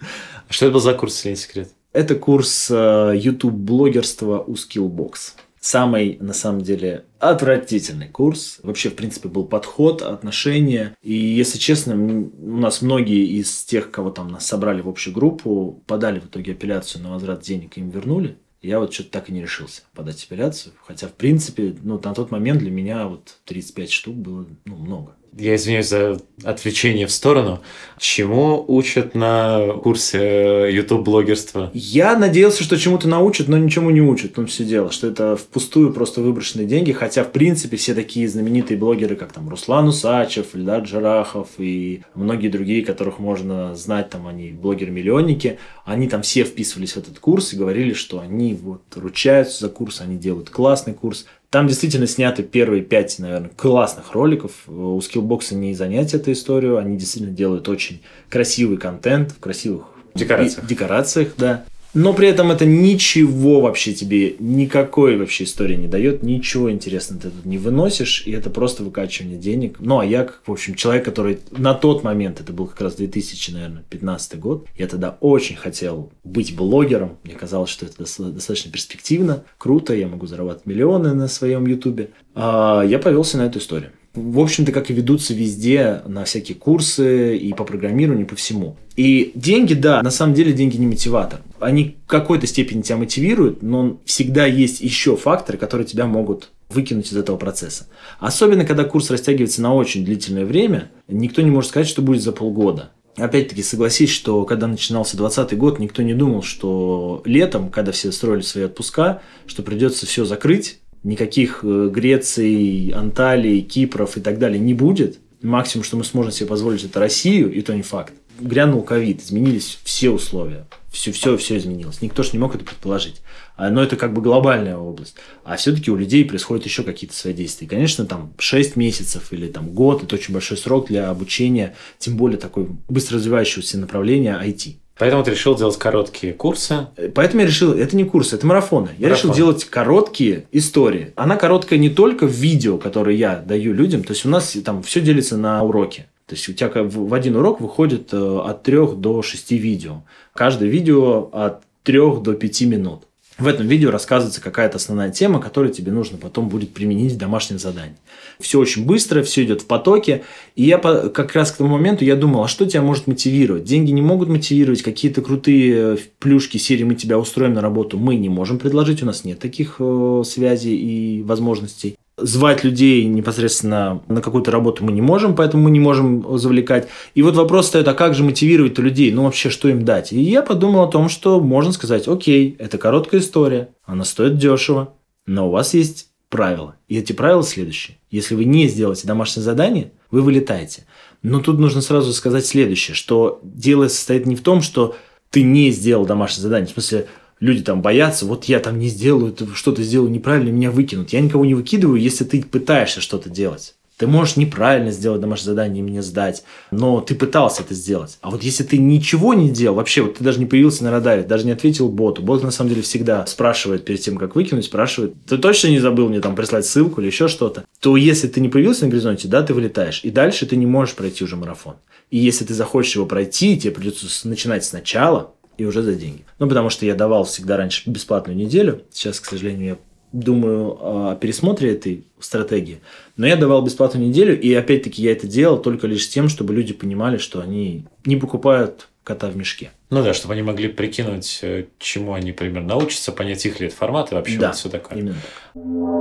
[0.00, 1.70] А что это был за курс, если не секрет?
[1.92, 5.34] Это курс э, YouTube-блогерства у Skillbox.
[5.60, 8.58] Самый, на самом деле, отвратительный курс.
[8.64, 10.96] Вообще, в принципе, был подход, отношения.
[11.00, 15.80] И, если честно, у нас многие из тех, кого там нас собрали в общую группу,
[15.86, 18.36] подали в итоге апелляцию на возврат денег им вернули.
[18.60, 20.74] Я вот что-то так и не решился подать апелляцию.
[20.84, 25.17] Хотя, в принципе, ну, на тот момент для меня вот 35 штук было ну, много
[25.36, 27.60] я извиняюсь за отвлечение в сторону.
[27.98, 31.70] Чему учат на курсе YouTube-блогерства?
[31.74, 34.36] Я надеялся, что чему-то научат, но ничему не учат.
[34.36, 36.92] Ну, все дело, что это впустую просто выброшенные деньги.
[36.92, 42.48] Хотя, в принципе, все такие знаменитые блогеры, как там Руслан Усачев, Ильдар Джарахов и многие
[42.48, 47.56] другие, которых можно знать, там они блогеры-миллионники, они там все вписывались в этот курс и
[47.56, 51.26] говорили, что они вот ручаются за курс, они делают классный курс.
[51.50, 54.52] Там действительно сняты первые пять, наверное, классных роликов.
[54.66, 56.76] У Skillbox не занять эту историю.
[56.76, 60.66] Они действительно делают очень красивый контент в красивых декорациях.
[60.66, 61.64] декорациях, да.
[61.94, 67.30] Но при этом это ничего вообще тебе, никакой вообще истории не дает, ничего интересного ты
[67.30, 69.76] тут не выносишь, и это просто выкачивание денег.
[69.80, 73.50] Ну, а я, в общем, человек, который на тот момент, это был как раз 2000,
[73.52, 79.44] наверное, 15 год, я тогда очень хотел быть блогером, мне казалось, что это достаточно перспективно,
[79.56, 82.10] круто, я могу зарабатывать миллионы на своем ютубе.
[82.34, 87.36] А я повелся на эту историю в общем-то, как и ведутся везде на всякие курсы
[87.36, 88.76] и по программированию, и по всему.
[88.98, 91.40] И деньги, да, на самом деле деньги не мотиватор.
[91.60, 97.12] Они в какой-то степени тебя мотивируют, но всегда есть еще факторы, которые тебя могут выкинуть
[97.12, 97.86] из этого процесса.
[98.18, 102.32] Особенно, когда курс растягивается на очень длительное время, никто не может сказать, что будет за
[102.32, 102.90] полгода.
[103.14, 108.42] Опять-таки, согласись, что когда начинался 2020 год, никто не думал, что летом, когда все строили
[108.42, 114.74] свои отпуска, что придется все закрыть, никаких э, Греции, Анталии, Кипров и так далее не
[114.74, 115.20] будет.
[115.40, 118.12] Максимум, что мы сможем себе позволить, это Россию, и то не факт.
[118.38, 120.66] Грянул ковид, изменились все условия.
[120.90, 122.00] Все, все, все изменилось.
[122.00, 123.20] Никто же не мог это предположить.
[123.56, 125.16] А, но это как бы глобальная область.
[125.44, 127.66] А все-таки у людей происходят еще какие-то свои действия.
[127.66, 132.16] И, конечно, там 6 месяцев или там год– это очень большой срок для обучения, тем
[132.16, 134.76] более такой быстро развивающегося направления IT.
[134.98, 136.88] Поэтому ты решил делать короткие курсы?
[137.14, 138.90] Поэтому я решил, это не курсы, это марафоны.
[138.98, 139.30] Я Марафон.
[139.30, 141.12] решил делать короткие истории.
[141.14, 144.82] Она короткая не только в видео, которые я даю людям, то есть у нас там
[144.82, 146.06] все делится на уроки.
[146.28, 150.02] То есть у тебя в один урок выходит э, от 3 до 6 видео.
[150.34, 153.04] Каждое видео от 3 до 5 минут.
[153.38, 157.58] В этом видео рассказывается какая-то основная тема, которую тебе нужно потом будет применить в домашнем
[157.58, 157.96] задании.
[158.40, 160.24] Все очень быстро, все идет в потоке.
[160.54, 163.64] И я как раз к тому моменту я думал, а что тебя может мотивировать?
[163.64, 168.16] Деньги не могут мотивировать, какие-то крутые э, плюшки серии «Мы тебя устроим на работу» мы
[168.16, 174.20] не можем предложить, у нас нет таких э, связей и возможностей звать людей непосредственно на
[174.20, 176.88] какую-то работу мы не можем, поэтому мы не можем завлекать.
[177.14, 179.12] И вот вопрос стоит, а как же мотивировать людей?
[179.12, 180.12] Ну, вообще, что им дать?
[180.12, 184.94] И я подумал о том, что можно сказать, окей, это короткая история, она стоит дешево,
[185.26, 186.76] но у вас есть правила.
[186.88, 187.96] И эти правила следующие.
[188.10, 190.84] Если вы не сделаете домашнее задание, вы вылетаете.
[191.22, 194.94] Но тут нужно сразу сказать следующее, что дело состоит не в том, что
[195.30, 196.68] ты не сделал домашнее задание.
[196.68, 197.06] В смысле,
[197.40, 201.12] люди там боятся, вот я там не сделаю, что-то сделаю неправильно, меня выкинут.
[201.12, 203.74] Я никого не выкидываю, если ты пытаешься что-то делать.
[203.98, 208.18] Ты можешь неправильно сделать домашнее задание и мне сдать, но ты пытался это сделать.
[208.20, 211.24] А вот если ты ничего не делал, вообще, вот ты даже не появился на радаре,
[211.24, 212.22] даже не ответил боту.
[212.22, 216.08] Бот на самом деле всегда спрашивает перед тем, как выкинуть, спрашивает, ты точно не забыл
[216.08, 217.64] мне там прислать ссылку или еще что-то?
[217.80, 220.04] То если ты не появился на горизонте, да, ты вылетаешь.
[220.04, 221.74] И дальше ты не можешь пройти уже марафон.
[222.12, 226.24] И если ты захочешь его пройти, тебе придется начинать сначала, и уже за деньги.
[226.38, 228.82] Ну, потому что я давал всегда раньше бесплатную неделю.
[228.90, 229.76] Сейчас, к сожалению, я
[230.12, 232.80] думаю о пересмотре этой стратегии.
[233.16, 236.54] Но я давал бесплатную неделю, и опять-таки я это делал только лишь с тем, чтобы
[236.54, 239.70] люди понимали, что они не покупают кота в мешке.
[239.90, 243.76] Ну да, чтобы они могли прикинуть, э, чему они примерно научатся, понять их ли это
[243.76, 244.98] формат и вообще да, вот все такое.
[244.98, 246.00] Именно.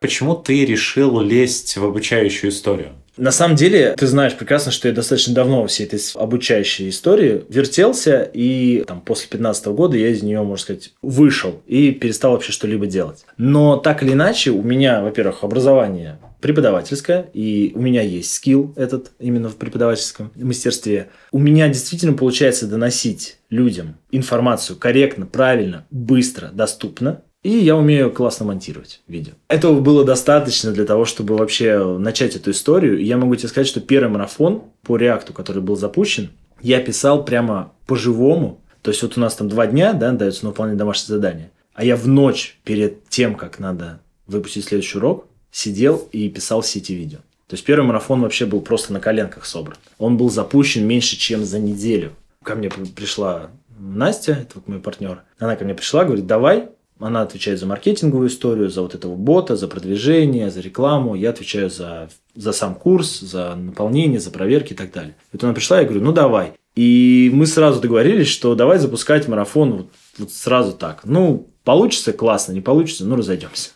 [0.00, 2.92] Почему ты решил лезть в обучающую историю?
[3.18, 8.22] На самом деле, ты знаешь прекрасно, что я достаточно давно всей этой обучающей истории вертелся,
[8.32, 12.86] и там, после 15 года я из нее, можно сказать, вышел и перестал вообще что-либо
[12.86, 13.24] делать.
[13.36, 19.10] Но так или иначе, у меня, во-первых, образование преподавательское, и у меня есть скилл этот
[19.18, 21.08] именно в преподавательском мастерстве.
[21.32, 27.22] У меня действительно получается доносить людям информацию корректно, правильно, быстро, доступно.
[27.48, 29.32] И я умею классно монтировать видео.
[29.48, 32.98] Этого было достаточно для того, чтобы вообще начать эту историю.
[32.98, 36.28] И я могу тебе сказать, что первый марафон по реакту, который был запущен,
[36.60, 38.60] я писал прямо по-живому.
[38.82, 41.50] То есть вот у нас там два дня, да, дается на выполнение домашнего задания.
[41.72, 46.80] А я в ночь перед тем, как надо выпустить следующий урок, сидел и писал все
[46.80, 47.20] эти видео.
[47.46, 49.78] То есть первый марафон вообще был просто на коленках собран.
[49.96, 52.12] Он был запущен меньше, чем за неделю.
[52.42, 55.22] Ко мне пришла Настя, это вот мой партнер.
[55.38, 56.68] Она ко мне пришла, говорит, давай,
[57.00, 61.14] она отвечает за маркетинговую историю, за вот этого бота, за продвижение, за рекламу.
[61.14, 65.14] Я отвечаю за, за сам курс, за наполнение, за проверки и так далее.
[65.32, 66.52] Вот она пришла, я говорю, ну давай.
[66.74, 71.00] И мы сразу договорились, что давай запускать марафон вот, вот сразу так.
[71.04, 73.70] Ну, получится, классно, не получится, ну, разойдемся.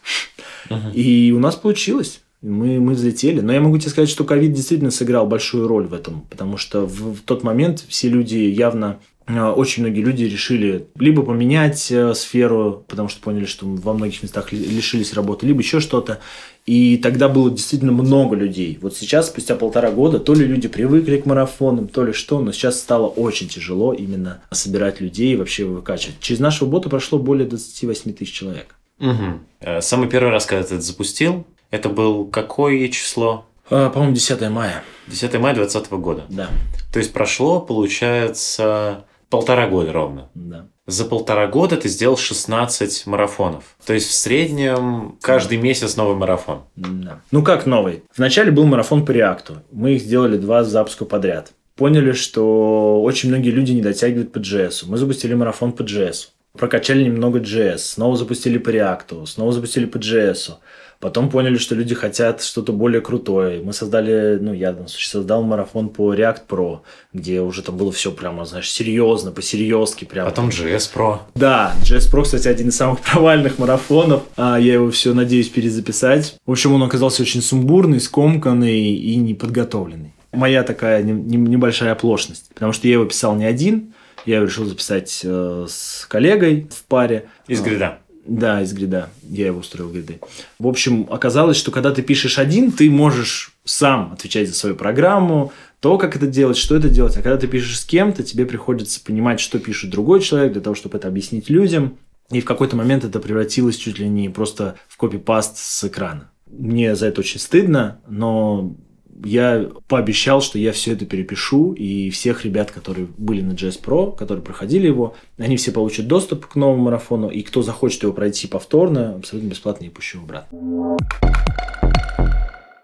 [0.69, 0.93] Uh-huh.
[0.95, 2.21] И у нас получилось.
[2.43, 3.41] Мы, мы взлетели.
[3.41, 6.87] Но я могу тебе сказать, что ковид действительно сыграл большую роль в этом, потому что
[6.87, 12.85] в, в тот момент все люди явно очень многие люди решили либо поменять э, сферу,
[12.89, 16.21] потому что поняли, что во многих местах лишились работы, либо еще что-то.
[16.67, 18.79] И тогда было действительно много людей.
[18.81, 22.53] Вот сейчас, спустя полтора года, то ли люди привыкли к марафонам, то ли что, но
[22.53, 26.21] сейчас стало очень тяжело именно собирать людей и вообще выкачивать.
[26.21, 28.77] Через нашего бота прошло более 28 тысяч человек.
[29.01, 29.81] Угу.
[29.81, 33.47] Самый первый раз, когда ты это запустил, это был какое число?
[33.69, 34.85] По-моему, 10 мая.
[35.09, 36.25] 10 мая 2020 года.
[36.29, 36.51] Да.
[36.93, 40.29] То есть прошло, получается, Полтора года ровно.
[40.35, 40.67] Да.
[40.87, 43.65] За полтора года ты сделал 16 марафонов.
[43.87, 46.65] То есть в среднем каждый месяц новый марафон.
[46.77, 47.23] Да.
[47.31, 48.03] Ну как новый?
[48.15, 49.63] Вначале был марафон по реакту.
[49.71, 51.53] Мы их сделали два запуска подряд.
[51.77, 54.85] Поняли, что очень многие люди не дотягивают по JS.
[54.87, 56.29] Мы запустили марафон по JS.
[56.59, 57.79] Прокачали немного JS.
[57.79, 59.25] Снова запустили по реакту.
[59.25, 60.57] Снова запустили по JS.
[61.03, 63.61] Потом поняли, что люди хотят что-то более крутое.
[63.61, 66.79] Мы создали, ну, я создал марафон по React Pro,
[67.13, 70.31] где уже там было все прямо, знаешь, серьезно, по-серьезки прямо.
[70.31, 71.19] Потом JS Pro.
[71.35, 74.23] Да, JS Pro, кстати, один из самых провальных марафонов.
[74.37, 76.37] А я его все надеюсь перезаписать.
[76.47, 80.15] В общем, он оказался очень сумбурный, скомканный и неподготовленный.
[80.31, 83.93] Моя такая небольшая оплошность, потому что я его писал не один,
[84.25, 87.27] я решил записать э, с коллегой в паре.
[87.49, 87.99] Из грида.
[88.25, 89.11] Да, из грида.
[89.29, 90.21] Я его устроил в гриды.
[90.59, 95.53] В общем, оказалось, что когда ты пишешь один, ты можешь сам отвечать за свою программу,
[95.81, 97.17] то, как это делать, что это делать.
[97.17, 100.77] А когда ты пишешь с кем-то, тебе приходится понимать, что пишет другой человек, для того,
[100.77, 101.99] чтобы это объяснить людям.
[102.31, 106.31] И в какой-то момент это превратилось чуть ли не просто в копипаст с экрана.
[106.47, 108.77] Мне за это очень стыдно, но
[109.25, 114.17] я пообещал, что я все это перепишу, и всех ребят, которые были на JS Pro,
[114.17, 118.47] которые проходили его, они все получат доступ к новому марафону, и кто захочет его пройти
[118.47, 120.97] повторно, абсолютно бесплатно я пущу обратно.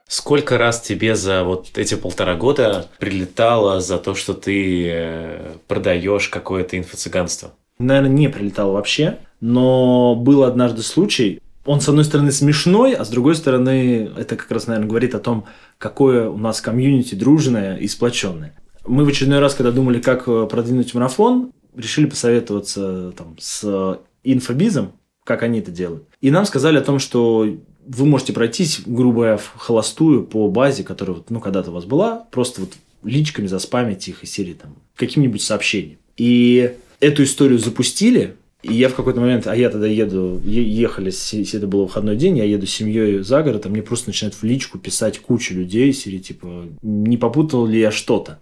[0.07, 6.29] Сколько раз тебе за вот эти полтора года прилетало за то, что ты э, продаешь
[6.29, 7.53] какое-то инфо-цыганство?
[7.79, 13.11] Наверное, не прилетало вообще, но был однажды случай, он, с одной стороны, смешной, а с
[13.11, 15.45] другой стороны, это как раз, наверное, говорит о том,
[15.77, 18.55] какое у нас комьюнити дружное и сплоченное.
[18.87, 24.93] Мы в очередной раз, когда думали, как э, продвинуть марафон, решили посоветоваться там, с инфобизом,
[25.25, 26.09] как они это делают.
[26.23, 27.47] И нам сказали о том, что
[27.87, 32.27] вы можете пройтись, грубо говоря, в холостую по базе, которая ну, когда-то у вас была,
[32.31, 35.99] просто вот личками заспамить их из серии там каким-нибудь сообщением.
[36.17, 41.59] И эту историю запустили, И я в какой-то момент, а я тогда еду, ехали, если
[41.59, 44.43] это был выходной день, я еду с семьей за город, а мне просто начинают в
[44.43, 48.41] личку писать куча людей, серии типа, не попутал ли я что-то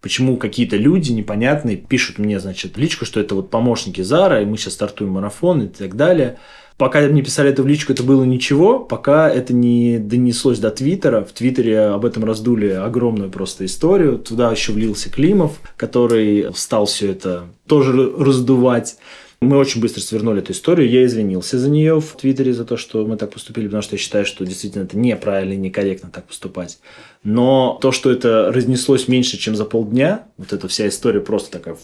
[0.00, 4.56] почему какие-то люди непонятные пишут мне, значит, личку, что это вот помощники Зара, и мы
[4.56, 6.38] сейчас стартуем марафон и так далее.
[6.76, 11.24] Пока мне писали это в личку, это было ничего, пока это не донеслось до Твиттера.
[11.24, 14.18] В Твиттере об этом раздули огромную просто историю.
[14.18, 18.96] Туда еще влился Климов, который стал все это тоже раздувать.
[19.40, 20.90] Мы очень быстро свернули эту историю.
[20.90, 23.98] Я извинился за нее в Твиттере, за то, что мы так поступили, потому что я
[23.98, 26.80] считаю, что действительно это неправильно и некорректно так поступать.
[27.22, 31.76] Но то, что это разнеслось меньше, чем за полдня, вот эта вся история просто такая...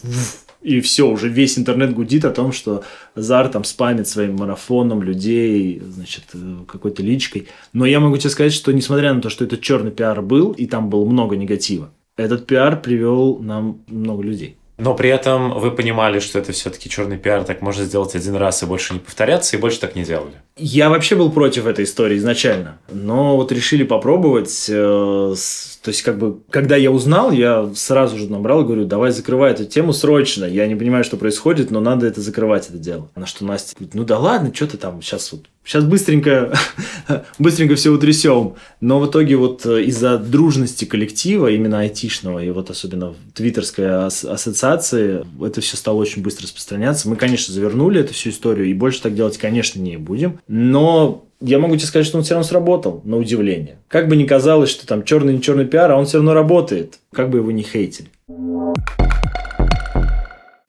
[0.61, 5.79] И все, уже весь интернет гудит о том, что Зар там спамит своим марафоном людей,
[5.79, 7.49] значит, э, какой-то личкой.
[7.71, 10.65] Но я могу тебе сказать, что несмотря на то, что этот черный пиар был, и
[10.65, 14.57] там было много негатива, этот пиар привел нам много людей.
[14.77, 18.61] Но при этом вы понимали, что это все-таки черный пиар, так можно сделать один раз
[18.61, 20.33] и больше не повторяться, и больше так не делали.
[20.57, 22.79] Я вообще был против этой истории изначально.
[22.91, 24.67] Но вот решили попробовать.
[24.69, 25.33] Э,
[25.81, 29.51] то есть, как бы, когда я узнал, я сразу же набрал и говорю, давай закрывай
[29.51, 30.45] эту тему срочно.
[30.45, 33.09] Я не понимаю, что происходит, но надо это закрывать, это дело.
[33.15, 36.53] На что Настя говорит, ну да ладно, что ты там сейчас вот Сейчас быстренько,
[37.39, 38.53] быстренько все утрясем.
[38.81, 45.25] Но в итоге вот э, из-за дружности коллектива, именно айтишного, и вот особенно твиттерской ассоциации,
[45.43, 47.09] это все стало очень быстро распространяться.
[47.09, 50.39] Мы, конечно, завернули эту всю историю, и больше так делать, конечно, не будем.
[50.47, 53.79] Но я могу тебе сказать, что он все равно сработал, на удивление.
[53.87, 56.99] Как бы ни казалось, что там черный не черный пиар, а он все равно работает,
[57.11, 58.09] как бы его не хейтили.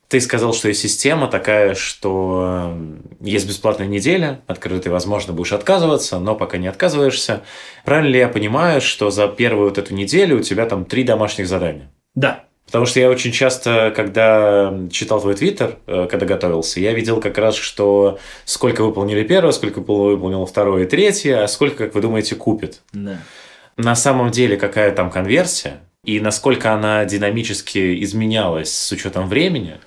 [0.09, 2.77] Ты сказал, что есть система такая, что
[3.21, 7.43] есть бесплатная неделя, открытая, возможно, будешь отказываться, но пока не отказываешься.
[7.85, 11.49] Правильно ли я понимаю, что за первую вот эту неделю у тебя там три домашних
[11.49, 11.91] задания?
[12.15, 12.45] Да.
[12.67, 17.39] Потому что я очень часто, когда читал твой твиттер, э, когда готовился, я видел как
[17.39, 22.35] раз, что сколько выполнили первое, сколько выполнил второе и третье, а сколько, как вы думаете,
[22.35, 22.83] купит.
[22.93, 23.19] Да.
[23.77, 29.79] На самом деле, какая там конверсия, и насколько она динамически изменялась с учетом времени–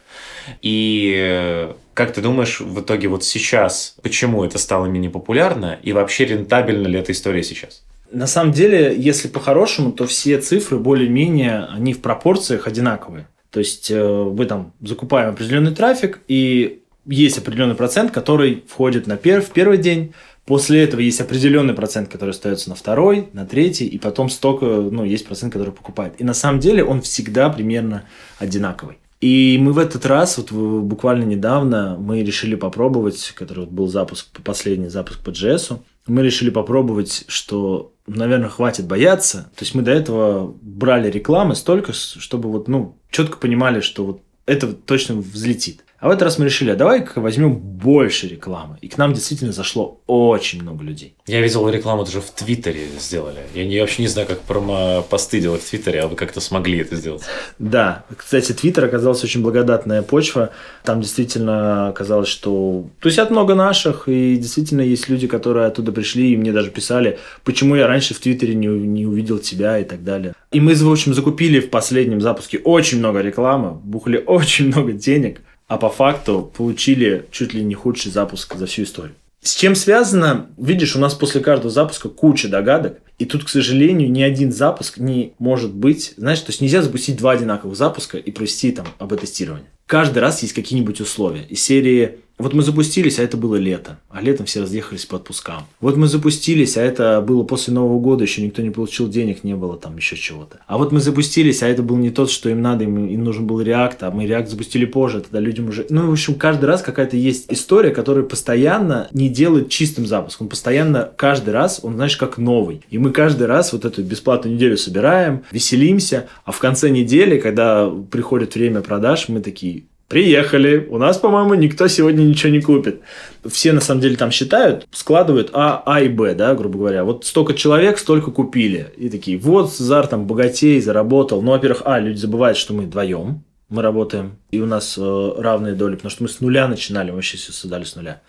[0.62, 5.94] и э, как ты думаешь, в итоге вот сейчас, почему это стало менее популярно и
[5.94, 7.84] вообще рентабельна ли эта история сейчас?
[8.12, 13.28] На самом деле, если по-хорошему, то все цифры более-менее, они в пропорциях одинаковые.
[13.52, 19.18] То есть э, мы там закупаем определенный трафик, и есть определенный процент, который входит на
[19.18, 20.14] пер в первый день,
[20.50, 25.04] После этого есть определенный процент, который остается на второй, на третий, и потом столько, ну,
[25.04, 26.16] есть процент, который покупает.
[26.18, 28.06] И на самом деле он всегда примерно
[28.40, 28.98] одинаковый.
[29.22, 34.28] И мы в этот раз, вот буквально недавно, мы решили попробовать, который вот был запуск,
[34.44, 39.52] последний запуск по JS, мы решили попробовать, что, наверное, хватит бояться.
[39.56, 44.22] То есть мы до этого брали рекламы столько, чтобы вот, ну, четко понимали, что вот
[44.46, 45.84] это точно взлетит.
[46.00, 48.78] А в этот раз мы решили, а давай-ка возьмем больше рекламы.
[48.82, 51.16] И к нам действительно зашло очень много людей.
[51.28, 53.40] Я видел рекламу даже в Твиттере сделали.
[53.54, 56.96] Я, не, вообще не знаю, как промо-посты делать в Твиттере, а вы как-то смогли это
[56.96, 57.24] сделать.
[57.60, 58.06] Да.
[58.16, 60.52] Кстати, Твиттер оказался очень благодатная почва.
[60.86, 62.86] Там действительно оказалось, что...
[63.02, 66.72] То есть, от много наших, и действительно есть люди, которые оттуда пришли, и мне даже
[66.72, 70.34] писали, почему я раньше в Твиттере не, не увидел тебя и так далее.
[70.52, 75.42] И мы, в общем, закупили в последнем запуске очень много рекламы, бухали очень много денег
[75.70, 79.16] а по факту получили чуть ли не худший запуск за всю историю.
[79.42, 80.48] С чем связано?
[80.58, 84.98] Видишь, у нас после каждого запуска куча догадок, и тут, к сожалению, ни один запуск
[84.98, 89.68] не может быть, знаешь, то есть нельзя запустить два одинаковых запуска и провести там АБ-тестирование.
[89.86, 91.44] Каждый раз есть какие-нибудь условия.
[91.44, 95.64] Из серии вот мы запустились, а это было лето, а летом все разъехались по отпускам.
[95.82, 99.56] Вот мы запустились, а это было после Нового года, еще никто не получил денег, не
[99.56, 100.62] было там еще чего-то.
[100.66, 103.46] А вот мы запустились, а это был не тот, что им надо, им, им нужен
[103.46, 105.86] был React, а мы React запустили позже, тогда людям уже...
[105.90, 110.46] Ну, в общем, каждый раз какая-то есть история, которая постоянно не делает чистым запуском.
[110.46, 112.82] Он постоянно, каждый раз, он, знаешь, как новый.
[112.90, 117.90] И мы каждый раз вот эту бесплатную неделю собираем, веселимся, а в конце недели, когда
[117.90, 120.88] приходит время продаж, мы такие, Приехали.
[120.90, 123.02] У нас, по-моему, никто сегодня ничего не купит.
[123.46, 127.04] Все, на самом деле, там считают, складывают А, А и Б, да, грубо говоря.
[127.06, 128.92] Вот столько человек, столько купили.
[128.98, 131.42] И такие, вот Зар там богатей, заработал.
[131.42, 134.38] Ну, во-первых, А, люди забывают, что мы вдвоем мы работаем.
[134.52, 137.52] И у нас э, равные доли, потому что мы с нуля начинали, мы вообще все
[137.52, 138.22] создали с нуля.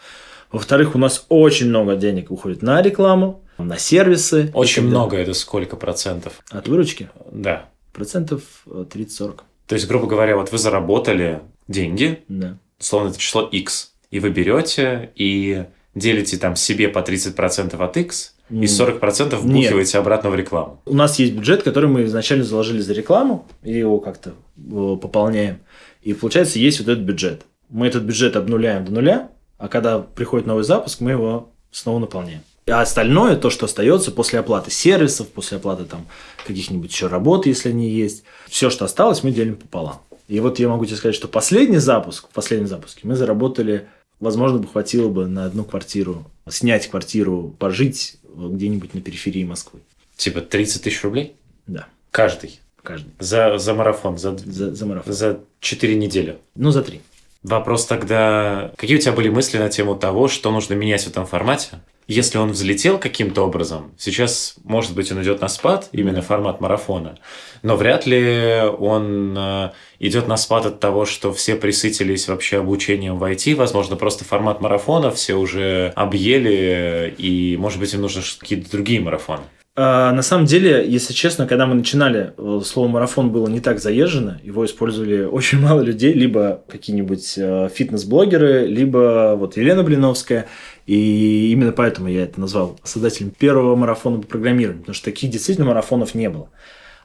[0.52, 4.50] Во-вторых, у нас очень много денег уходит на рекламу, на сервисы.
[4.52, 6.42] Очень много, это сколько процентов?
[6.50, 7.08] От выручки?
[7.32, 7.68] Да.
[7.92, 9.40] Процентов 30-40.
[9.70, 12.58] То есть, грубо говоря, вот вы заработали деньги, да.
[12.80, 18.34] условно, это число X, и вы берете и делите там себе по 30% от X,
[18.50, 19.94] и 40% вбухиваете Нет.
[19.94, 20.82] обратно в рекламу.
[20.86, 25.60] У нас есть бюджет, который мы изначально заложили за рекламу, и его как-то пополняем.
[26.02, 27.42] И получается, есть вот этот бюджет.
[27.68, 32.40] мы этот бюджет обнуляем до нуля, а когда приходит новый запуск, мы его снова наполняем.
[32.66, 36.06] А остальное, то, что остается после оплаты сервисов, после оплаты там
[36.46, 40.00] каких-нибудь еще работ, если они есть, все, что осталось, мы делим пополам.
[40.28, 43.88] И вот я могу тебе сказать, что последний запуск, в последнем запуске мы заработали,
[44.20, 49.80] возможно, бы хватило бы на одну квартиру, снять квартиру, пожить где-нибудь на периферии Москвы.
[50.16, 51.34] Типа 30 тысяч рублей?
[51.66, 51.86] Да.
[52.10, 52.60] Каждый?
[52.82, 53.10] Каждый.
[53.18, 54.18] За, за марафон?
[54.18, 55.12] За, за, за марафон.
[55.12, 56.38] За 4 недели?
[56.54, 57.00] Ну, за 3.
[57.42, 61.24] Вопрос тогда, какие у тебя были мысли на тему того, что нужно менять в этом
[61.24, 61.80] формате?
[62.06, 67.18] Если он взлетел каким-то образом, сейчас, может быть, он идет на спад, именно формат марафона,
[67.62, 69.70] но вряд ли он э,
[70.00, 74.60] идет на спад от того, что все присытились вообще обучением в IT, возможно, просто формат
[74.60, 79.44] марафона все уже объели, и, может быть, им нужны какие-то другие марафоны.
[79.76, 83.80] А, на самом деле, если честно, когда мы начинали, э, слово марафон было не так
[83.80, 90.46] заезжено, его использовали очень мало людей, либо какие-нибудь э, фитнес-блогеры, либо вот Елена Блиновская.
[90.86, 95.68] И именно поэтому я это назвал создателем первого марафона по программированию, потому что таких действительно
[95.68, 96.50] марафонов не было.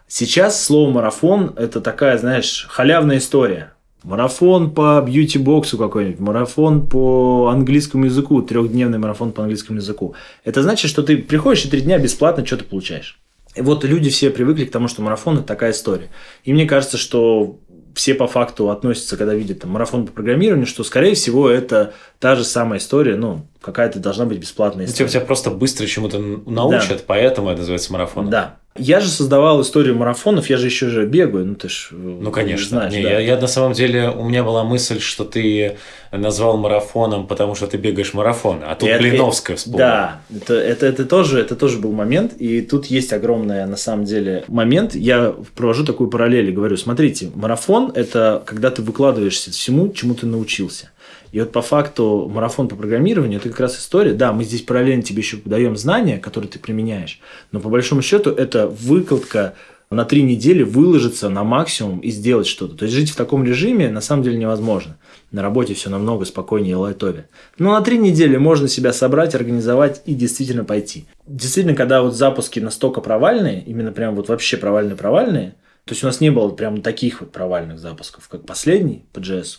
[0.07, 3.74] Сейчас слово марафон– это такая, знаешь, халявная история.
[4.06, 10.14] Марафон по бьюти-боксу какой-нибудь, марафон по английскому языку, трехдневный марафон по английскому языку.
[10.43, 13.20] Это значит, что ты приходишь и три дня бесплатно что-то получаешь.
[13.56, 16.10] И вот люди все привыкли к тому, что марафон– это такая история.
[16.43, 17.58] И мне кажется, что
[17.95, 22.36] все по факту относятся, когда видят там, марафон по программированию, что, скорее всего, это та
[22.36, 25.05] же самая история, ну, какая-то должна быть бесплатная история.
[25.05, 27.03] Ну, тебя, просто быстро чему-то научат, да.
[27.07, 28.30] поэтому это называется марафоном.
[28.30, 28.57] Да.
[28.78, 32.30] Я же создавал историю марафонов, я же еще же бегаю, ну ты ж э, Ну,
[32.30, 32.68] конечно.
[32.68, 33.09] Знаешь, Не, да.
[33.11, 35.78] я, я на самом деле, у меня была мысль, что ты
[36.11, 39.80] назвал марафоном, потому что ты бегаешь марафон, а тут это, Блиновская вспомнила.
[39.80, 44.05] Да, это, это, это, тоже, это тоже был момент, и тут есть огромный, на самом
[44.05, 44.93] деле, момент.
[44.93, 50.28] Я провожу такую параллель и говорю, смотрите, марафон– это когда ты выкладываешься всему, чему ты
[50.28, 50.91] научился.
[51.36, 54.13] И вот по факту марафон по программированию– это как раз история.
[54.13, 57.19] Да, мы здесь параллельно тебе еще даем знания, которые ты применяешь,
[57.51, 59.53] но по большому счету это выкладка
[59.89, 62.77] на три недели выложиться на максимум и сделать что-то.
[62.77, 64.97] То есть жить в таком режиме на самом деле невозможно.
[65.31, 67.27] На работе все намного спокойнее и лайтовее.
[67.57, 71.05] Но на три недели можно себя собрать, организовать и действительно пойти.
[71.27, 76.21] Действительно, когда вот запуски настолько провальные, именно прям вот вообще провальные-провальные, то есть у нас
[76.21, 79.57] не было прям таких вот провальных запусков, как последний по JS,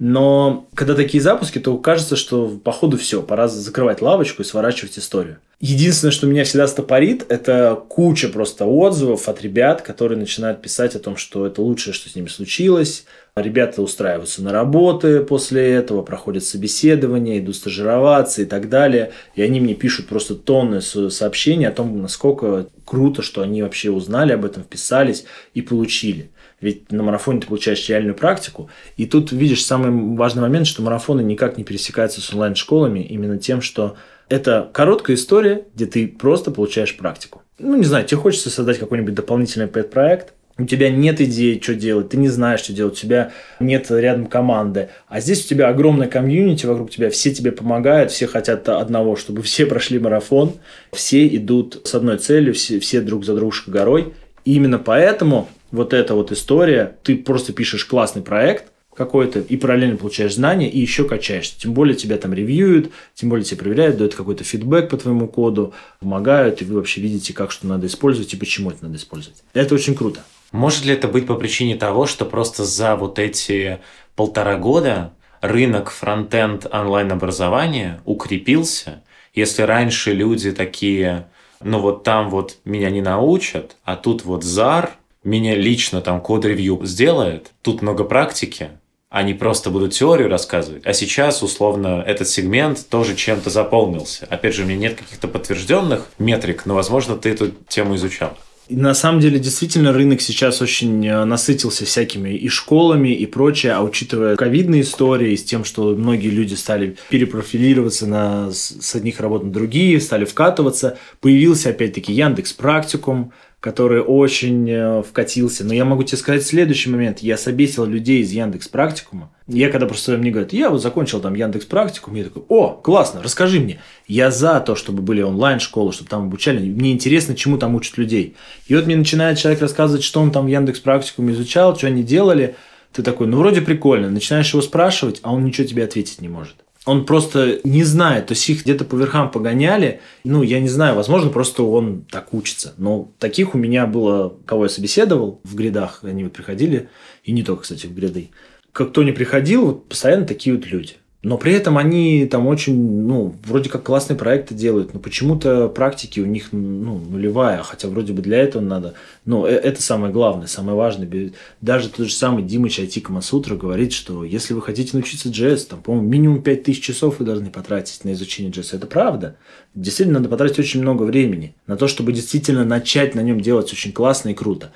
[0.00, 4.98] но когда такие запуски, то кажется, что по ходу все, пора закрывать лавочку и сворачивать
[4.98, 5.36] историю.
[5.60, 11.00] Единственное, что меня всегда стопорит, это куча просто отзывов от ребят, которые начинают писать о
[11.00, 13.04] том, что это лучшее, что с ними случилось.
[13.36, 19.12] Ребята устраиваются на работы после этого, проходят собеседование, идут стажироваться и так далее.
[19.34, 24.32] И они мне пишут просто тонны сообщений о том, насколько круто, что они вообще узнали
[24.32, 26.30] об этом, вписались и получили.
[26.60, 28.68] Ведь на марафоне ты получаешь реальную практику.
[28.96, 33.62] И тут видишь самый важный момент, что марафоны никак не пересекаются с онлайн-школами именно тем,
[33.62, 33.96] что
[34.28, 37.42] это короткая история, где ты просто получаешь практику.
[37.58, 42.10] Ну, не знаю, тебе хочется создать какой-нибудь дополнительный пэт-проект, у тебя нет идеи, что делать,
[42.10, 44.90] ты не знаешь, что делать, у тебя нет рядом команды.
[45.08, 49.42] А здесь у тебя огромная комьюнити вокруг тебя, все тебе помогают, все хотят одного, чтобы
[49.42, 50.52] все прошли марафон,
[50.92, 54.12] все идут с одной целью, все, все друг за дружкой горой.
[54.44, 59.96] И именно поэтому вот эта вот история, ты просто пишешь классный проект какой-то и параллельно
[59.96, 61.58] получаешь знания и еще качаешься.
[61.58, 65.72] Тем более тебя там ревьюют, тем более тебя проверяют, дают какой-то фидбэк по твоему коду,
[66.00, 69.42] помогают, и вы вообще видите, как что надо использовать и почему это надо использовать.
[69.54, 70.22] Это очень круто.
[70.52, 73.78] Может ли это быть по причине того, что просто за вот эти
[74.16, 79.02] полтора года рынок фронтенд онлайн-образования укрепился?
[79.32, 81.28] Если раньше люди такие,
[81.62, 84.90] ну вот там вот меня не научат, а тут вот ZAR,
[85.22, 88.70] меня лично там код-ревью сделает, тут много практики,
[89.10, 90.86] они просто будут теорию рассказывать.
[90.86, 94.26] А сейчас, условно, этот сегмент тоже чем-то заполнился.
[94.30, 98.38] Опять же, у меня нет каких-то подтвержденных метрик, но, возможно, ты эту тему изучал.
[98.70, 103.72] И на самом деле, действительно, рынок сейчас очень э, насытился всякими и школами, и прочее,
[103.72, 109.42] а учитывая ковидные истории, с тем, что многие люди стали перепрофилироваться на, с одних работ
[109.42, 115.64] на другие, стали вкатываться, появился опять-таки Яндекс Практикум, который очень э, вкатился.
[115.64, 117.18] Но я могу тебе сказать следующий момент.
[117.18, 119.32] Я собесил людей из Яндекс Практикума.
[119.52, 123.20] Я когда просто мне говорят, я вот закончил там Яндекс Практикум, я такой, о, классно,
[123.20, 123.80] расскажи мне.
[124.06, 126.60] Я за то, чтобы были онлайн-школы, чтобы там обучали.
[126.60, 128.36] Мне интересно, чему там учат людей.
[128.68, 132.04] И вот мне начинает человек рассказывать, что он там в Яндекс Практикуме изучал, что они
[132.04, 132.54] делали.
[132.92, 134.08] Ты такой, ну вроде прикольно.
[134.08, 138.32] Начинаешь его спрашивать, а он ничего тебе ответить не может он просто не знает, то
[138.32, 142.74] есть их где-то по верхам погоняли, ну, я не знаю, возможно, просто он так учится.
[142.78, 146.88] Но таких у меня было, кого я собеседовал в грядах, они вот приходили,
[147.22, 148.30] и не только, кстати, в гряды.
[148.72, 150.94] Как кто ни приходил, вот постоянно такие вот люди.
[151.22, 156.18] Но при этом они там очень, ну, вроде как классные проекты делают, но почему-то практики
[156.18, 158.94] у них, ну, нулевая, хотя вроде бы для этого надо,
[159.26, 161.32] ну, это самое главное, самое важное.
[161.60, 165.82] Даже тот же самый Димыч IT Камасутра говорит, что если вы хотите научиться JS, там,
[165.82, 168.76] по-моему, минимум 5000 часов вы должны потратить на изучение JS.
[168.76, 169.36] Это правда.
[169.74, 173.92] Действительно, надо потратить очень много времени на то, чтобы действительно начать на нем делать очень
[173.92, 174.72] классно и круто.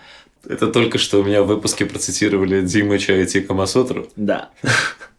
[0.49, 4.09] Это только что у меня в выпуске процитировали Димыча IT Камасутру.
[4.17, 4.51] Да.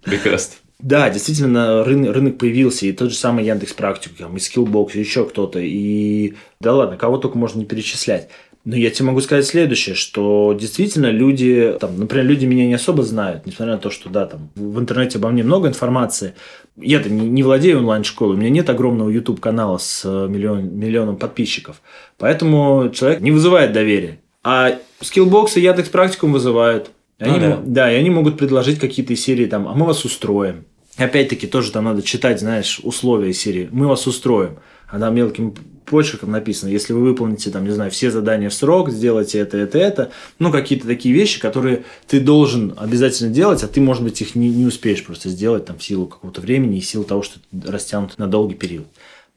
[0.03, 0.55] Прекрасно.
[0.79, 5.25] Да, действительно, рынок, рынок появился, и тот же самый Яндекс Практику, и Skillbox, и еще
[5.25, 8.29] кто-то, и да ладно, кого только можно не перечислять.
[8.65, 13.03] Но я тебе могу сказать следующее, что действительно люди, там, например, люди меня не особо
[13.03, 16.33] знают, несмотря на то, что да, там в интернете обо мне много информации.
[16.75, 21.17] Я-то не, не владею онлайн-школой, у меня нет огромного YouTube канала с э, миллион, миллионом
[21.17, 21.79] подписчиков.
[22.17, 24.19] Поэтому человек не вызывает доверия.
[24.45, 24.77] А
[25.11, 25.19] и
[25.59, 26.91] Яндекс Практикум вызывают.
[27.17, 27.61] Они, ну, да.
[27.65, 30.65] да, и они могут предложить какие-то серии там, а мы вас устроим.
[30.97, 33.67] Опять-таки тоже там надо читать, знаешь, условия серии.
[33.71, 34.57] Мы вас устроим.
[34.87, 38.91] А там мелким почерком написано, если вы выполните, там, не знаю, все задания в срок,
[38.91, 40.11] сделайте это, это, это.
[40.37, 44.49] Ну, какие-то такие вещи, которые ты должен обязательно делать, а ты, может быть, их не,
[44.49, 48.17] не успеешь просто сделать там в силу какого-то времени и в силу того, что растянут
[48.19, 48.85] на долгий период.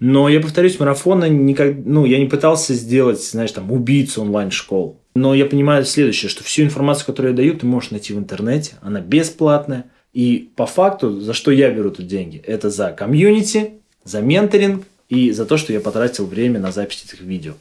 [0.00, 4.97] Но я повторюсь, марафона никак, ну, я не пытался сделать, знаешь, там, убийцу онлайн-школ.
[5.14, 8.76] Но я понимаю следующее, что всю информацию, которую я даю, ты можешь найти в интернете.
[8.82, 9.86] Она бесплатная.
[10.12, 12.38] И по факту, за что я беру тут деньги?
[12.46, 13.72] Это за комьюнити,
[14.04, 17.54] за менторинг и за то, что я потратил время на запись этих видео.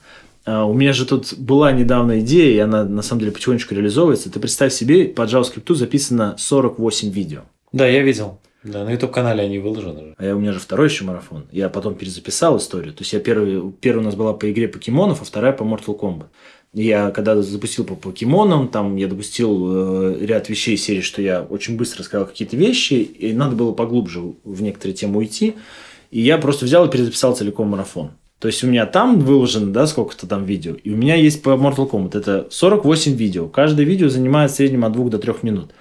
[0.45, 4.31] А, у меня же тут была недавно идея, и она на самом деле потихонечку реализовывается.
[4.31, 7.41] Ты представь себе, по JavaScript записано 48 видео.
[7.73, 8.39] Да, я видел.
[8.63, 10.15] Да, на YouTube-канале они выложены.
[10.17, 11.47] А я, у меня же второй еще марафон.
[11.51, 12.93] Я потом перезаписал историю.
[12.93, 15.97] То есть, я первый, первый у нас была по игре покемонов, а вторая по Mortal
[15.99, 16.27] Kombat.
[16.73, 21.77] Я когда запустил по покемонам, там я допустил э, ряд вещей серии, что я очень
[21.77, 25.55] быстро сказал какие-то вещи, и надо было поглубже в некоторые темы уйти.
[26.11, 28.11] И я просто взял и перезаписал целиком марафон.
[28.39, 31.51] То есть у меня там выложено, да, сколько-то там видео, и у меня есть по
[31.51, 33.47] Mortal Kombat, это 48 видео.
[33.47, 35.71] Каждое видео занимает в среднем от 2 до 3 минут.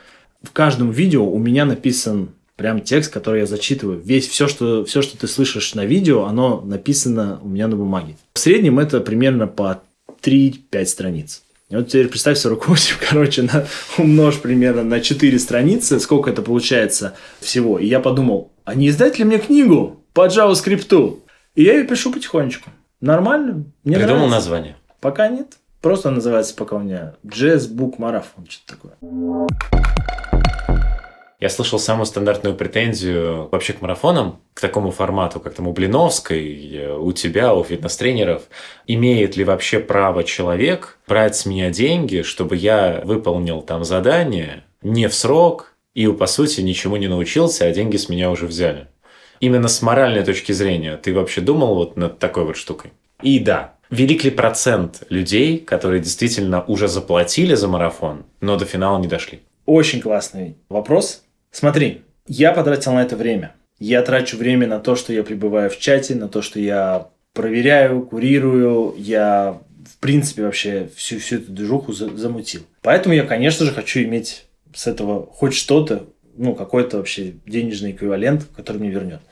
[0.42, 4.00] В каждом видео у меня написан прям текст, который я зачитываю.
[4.00, 8.16] Весь все, что, все, что ты слышишь на видео, оно написано у меня на бумаге.
[8.32, 9.82] В среднем это примерно по
[10.26, 11.42] 3-5 страниц.
[11.68, 13.66] И вот теперь представь 48, короче, на,
[13.98, 17.78] умножь примерно на 4 страницы, сколько это получается всего.
[17.78, 21.20] И я подумал, а не издать ли мне книгу по JavaScript?
[21.54, 22.70] И я ее пишу потихонечку.
[23.00, 23.64] Нормально.
[23.84, 24.36] Мне Придумал нравится.
[24.36, 24.76] название?
[25.00, 25.58] Пока нет.
[25.80, 29.46] Просто называется пока у меня Jazz Book Marathon, что-то такое.
[31.38, 36.96] Я слышал самую стандартную претензию вообще к марафонам, к такому формату, как там у Блиновской,
[36.96, 38.44] у тебя, у фитнес-тренеров.
[38.86, 45.08] Имеет ли вообще право человек брать с меня деньги, чтобы я выполнил там задание не
[45.08, 48.86] в срок и, по сути, ничему не научился, а деньги с меня уже взяли?
[49.38, 52.92] Именно с моральной точки зрения, ты вообще думал вот над такой вот штукой?
[53.20, 58.98] И да, велик ли процент людей, которые действительно уже заплатили за марафон, но до финала
[58.98, 59.40] не дошли?
[59.66, 61.25] Очень классный вопрос.
[61.56, 63.54] Смотри, я потратил на это время.
[63.78, 68.02] Я трачу время на то, что я пребываю в чате, на то, что я проверяю,
[68.02, 69.58] курирую, я
[69.90, 72.60] в принципе вообще всю, всю эту движуху за, замутил.
[72.82, 74.44] Поэтому я, конечно же, хочу иметь
[74.74, 76.04] с этого хоть что-то,
[76.36, 79.22] ну, какой-то вообще денежный эквивалент, который мне вернет.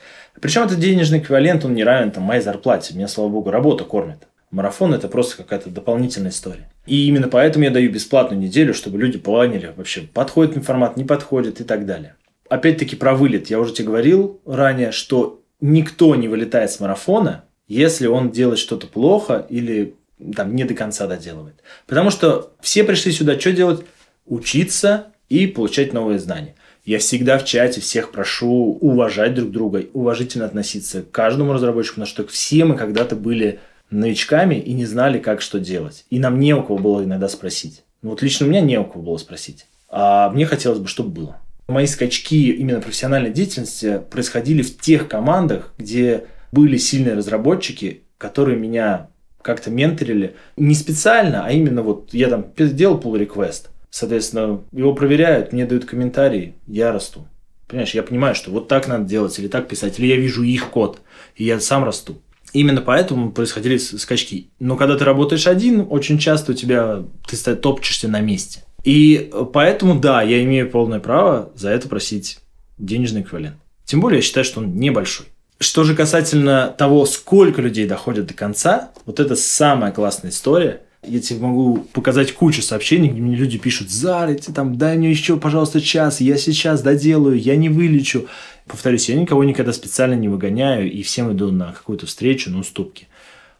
[0.41, 2.95] Причем этот денежный эквивалент, он не равен там, моей зарплате.
[2.95, 4.27] Меня, слава богу, работа кормит.
[4.55, 6.71] Марафон– это просто какая-то дополнительная история.
[6.87, 11.03] И именно поэтому я даю бесплатную неделю, чтобы люди поняли вообще, подходит мне формат, не
[11.03, 12.15] подходит и так далее.
[12.49, 13.51] Опять-таки про вылет.
[13.51, 18.87] Я уже тебе говорил ранее, что никто не вылетает с марафона, если он делает что-то
[18.87, 19.97] плохо или
[20.37, 21.57] там не до конца доделывает.
[21.87, 23.85] Потому что все пришли сюда что делать?
[24.25, 26.55] Учиться и получать новые знания.
[26.85, 32.07] Я всегда в чате всех прошу уважать друг друга, уважительно относиться к каждому разработчику, потому
[32.07, 33.59] что все мы когда-то были
[33.99, 36.05] новичками и не знали, как что делать.
[36.11, 37.83] И нам не у кого было иногда спросить.
[38.03, 39.67] Ну, вот лично у меня не у кого было спросить.
[39.89, 41.37] А мне хотелось бы, чтобы было.
[41.69, 49.09] Мои скачки именно профессиональной деятельности происходили в тех командах, где были сильные разработчики, которые меня
[49.41, 50.35] как-то менторили.
[50.57, 53.69] Не специально, а именно вот я там делал pull request.
[53.91, 57.29] Соответственно, его проверяют, мне дают комментарии, я расту.
[57.69, 60.71] Понимаешь, я понимаю, что вот так надо делать, или так писать, или я вижу их
[60.71, 61.01] код,
[61.37, 62.21] и я сам расту.
[62.55, 64.49] Именно поэтому происходили скачки.
[64.61, 68.63] Но когда ты работаешь один, очень часто у тебя ты топчешься на месте.
[68.85, 72.39] И поэтому, да, я имею полное право за это просить
[72.79, 73.57] денежный эквивалент.
[73.85, 75.27] Тем более, я считаю, что он небольшой.
[75.59, 80.83] Что же касательно того, сколько людей доходят до конца, вот это самая классная история.
[81.07, 85.11] Я тебе могу показать кучу сообщений, где мне люди пишут, Зара, ты там, дай мне
[85.11, 88.27] еще, пожалуйста, час, я сейчас доделаю, я не вылечу.
[88.67, 93.09] Повторюсь, я никого никогда специально не выгоняю, и всем иду на какую-то встречу, на уступки.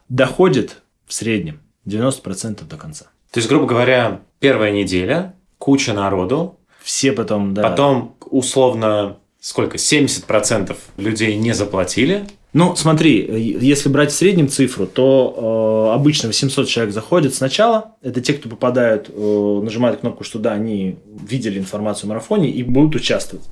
[0.09, 3.05] Доходит в среднем 90% до конца.
[3.31, 7.63] То есть, грубо говоря, первая неделя, куча народу, Все потом, да.
[7.63, 12.25] потом условно сколько, 70% людей не заплатили,
[12.55, 13.19] Ну, смотри,
[13.59, 17.95] если брать в среднем цифру, то э, обычно 800 человек заходят сначала.
[18.01, 22.63] Это те, кто попадают, э, нажимают кнопку, что да, они видели информацию о марафоне и
[22.63, 23.45] будут участвовать.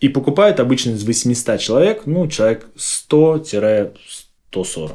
[0.00, 3.92] И покупают обычно из 800 человек, ну, человек 100-140.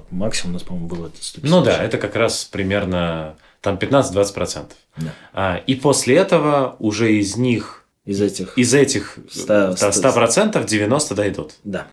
[0.09, 4.65] Максимум у нас, по-моему, было это 150 ну да, это как раз примерно там 15-20%.
[4.97, 5.13] Да.
[5.31, 8.57] А, и после этого уже из них, Из этих...
[8.57, 11.53] из этих Ста- да, ста- 100% 90 дойдут.
[11.63, 11.87] Да.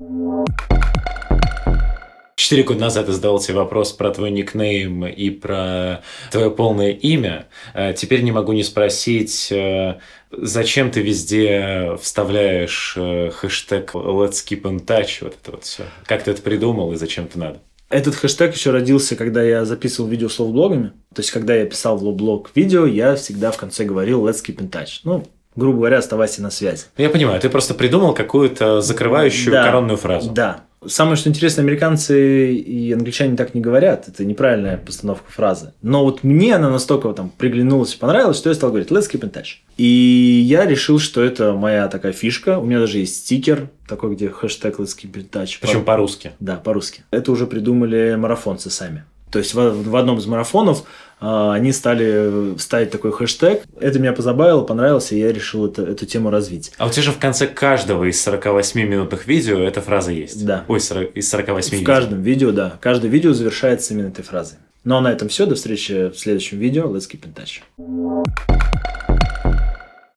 [2.35, 6.03] Четыре года назад я задал тебе вопрос про твой никнейм и про
[6.33, 7.47] твое полное имя.
[7.75, 9.99] Э, Теперь не могу не спросить, э,
[10.33, 15.85] зачем ты везде вставляешь э, хэштег Let's Keep in Touch, вот это вот все.
[16.07, 17.61] Как ты это придумал и зачем это надо?
[17.91, 20.93] Этот хэштег еще родился, когда я записывал видео с лоу-блогами.
[21.15, 24.57] То есть, когда я писал в лоу-блог видео, я всегда в конце говорил «Let's keep
[24.57, 25.01] in touch».
[25.05, 25.25] Ну,
[25.57, 26.85] грубо говоря, оставайся на связи.
[26.97, 29.65] Я понимаю, ты просто придумал какую-то закрывающую Да.
[29.65, 30.31] коронную фразу.
[30.31, 30.61] Да.
[30.87, 34.09] Самое, что интересно, американцы и англичане так не говорят.
[34.09, 35.75] Это неправильная постановка фразы.
[35.83, 39.21] Но вот мне она настолько там приглянулась и понравилась, что я стал говорить «let's keep
[39.21, 39.57] in touch».
[39.77, 42.59] И я решил, что это моя такая фишка.
[42.59, 45.59] У меня даже есть стикер такой, где хэштег «let's keep in touch».
[45.61, 46.33] Причем по-русски.
[46.41, 47.03] Да, по-русски.
[47.11, 49.05] Это уже придумали марафонцы сами.
[49.31, 50.85] То есть в, в одном из марафонов
[51.21, 53.63] они стали ставить такой хэштег.
[53.81, 56.73] Это меня позабавило, понравилось, и я решил это- эту тему развить.
[56.79, 60.45] А у тебя же в конце каждого из 48-минутных видео эта фраза есть.
[60.47, 60.65] Да.
[60.69, 61.87] Ой, 40 из 48 В видео.
[61.87, 62.79] каждом видео, да.
[62.81, 64.59] Каждое видео завершается именно этой фразой.
[64.85, 65.45] Ну а на этом все.
[65.47, 66.85] До встречи в следующем видео.
[66.89, 67.61] Let's keep in touch.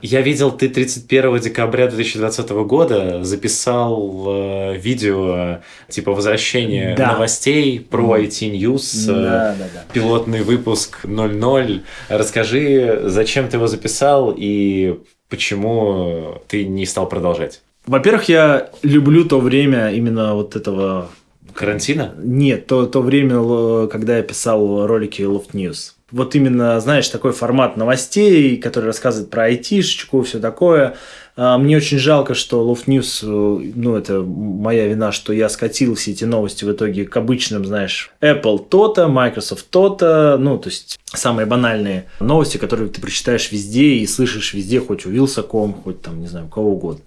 [0.03, 7.13] Я видел, ты 31 декабря 2020 года записал э, видео типа возвращения Да.
[7.13, 9.83] новостей про IT News, э, Да, да, да.
[9.93, 11.83] пилотный выпуск 00.
[12.09, 14.99] Расскажи, зачем ты его записал и
[15.29, 17.61] почему ты не стал продолжать?
[17.85, 21.07] Во-первых, я люблю то время именно вот этого...
[21.53, 22.13] Карантина?
[22.21, 25.93] Нет, то, то время, когда я писал ролики Loft News.
[26.13, 30.95] Вот именно, знаешь, такой формат новостей, который рассказывает про айтишечку, все такое.
[31.35, 35.95] А, Мне очень жалко, что Loft News, э, ну, это моя вина, что я скатил
[35.95, 40.99] все эти новости в итоге к обычным, знаешь, Apple то-то, Microsoft то-то, ну, то есть
[41.05, 46.21] самые банальные новости, которые ты прочитаешь везде и слышишь везде, хоть у Вилсаком, хоть там,
[46.21, 47.03] не знаю, кого угодно.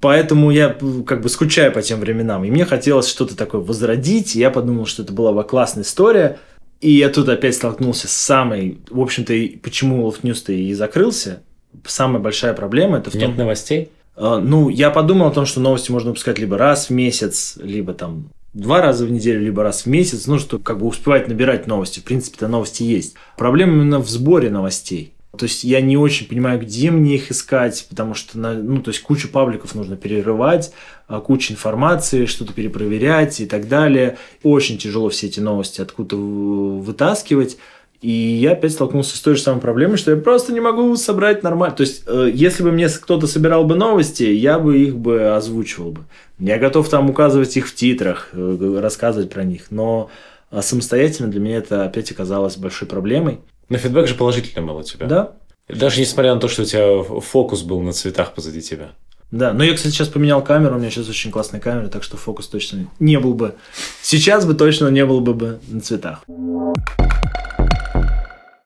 [0.00, 2.44] Поэтому я п, как бы скучаю по тем временам.
[2.44, 4.36] И мне хотелось что-то такое возродить.
[4.36, 6.38] И я подумал, что это была бы классная история.
[6.80, 11.42] И я тут опять столкнулся с самой, в общем-то, почему Love News-то и закрылся.
[11.84, 13.90] Самая большая проблема это в том, Нет новостей?
[14.16, 17.92] Э, Ну, я подумал о том, что новости можно выпускать либо раз в месяц, либо
[17.92, 21.66] там два раза в неделю, либо раз в месяц, ну, чтобы как бы успевать набирать
[21.66, 22.00] новости.
[22.00, 23.14] В принципе-то новости есть.
[23.36, 25.12] Проблема именно в сборе новостей.
[25.36, 29.00] То есть я не очень понимаю, где мне их искать, потому что, ну, то есть
[29.00, 30.72] кучу пабликов нужно перерывать,
[31.06, 34.18] а, кучу информации, что-то перепроверять и так далее.
[34.42, 37.58] Очень тяжело все эти новости откуда-то вытаскивать.
[38.02, 41.42] И я опять столкнулся с той же самой проблемой, что я просто не могу собрать
[41.42, 41.76] нормально.
[41.76, 45.92] То есть, э, если бы мне кто-то собирал бы новости, я бы их бы озвучивал
[45.92, 46.00] бы.
[46.38, 50.10] Я готов там указывать их в титрах, э, рассказывать про них, но
[50.50, 53.40] а, самостоятельно для меня это опять оказалось большой проблемой.
[53.70, 55.06] Но фидбэк же положительный был у тебя.
[55.06, 55.32] Да,
[55.68, 58.90] Даже несмотря на то, что у тебя фокус был на цветах позади тебя.
[59.30, 59.52] да.
[59.54, 62.48] Но я, кстати, сейчас поменял камеру, у меня сейчас очень классная камера, так что фокус
[62.48, 63.54] точно не был бы.
[64.02, 66.24] Сейчас бы точно не был бы, бы на цветах.
[66.26, 66.72] У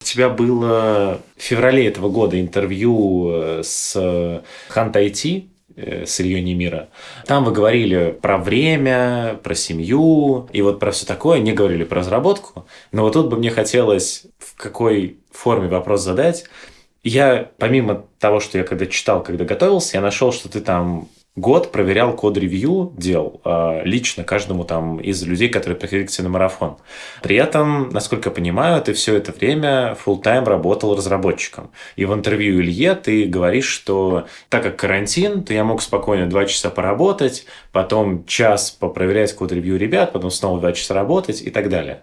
[0.07, 4.43] тебя было в феврале этого года интервью э, с Hunt
[4.93, 5.45] IT,
[5.77, 6.89] с Ильей Немира.
[7.27, 12.01] Там вы говорили про время, про семью и вот про все такое, не говорили про
[12.01, 12.67] разработку.
[12.93, 16.45] Но вот тут бы мне хотелось в какой форме вопрос задать.
[17.03, 21.73] Я, помимо того, что я когда читал, когда готовился, я нашел, что ты там год
[21.73, 26.77] проверял код-ревью дел э, лично каждому там из людей, которые приходили к тебе на марафон.
[27.23, 31.73] При этом, насколько я понимаю, ты все это время full тайм работал разработчиком.
[31.97, 36.47] И в интервью Илье ты говоришь, что так как карантин, то я мог спокойно два
[36.47, 42.03] часа поработать, потом час попроверять код-ревью ребят, потом снова два часа работать и так далее.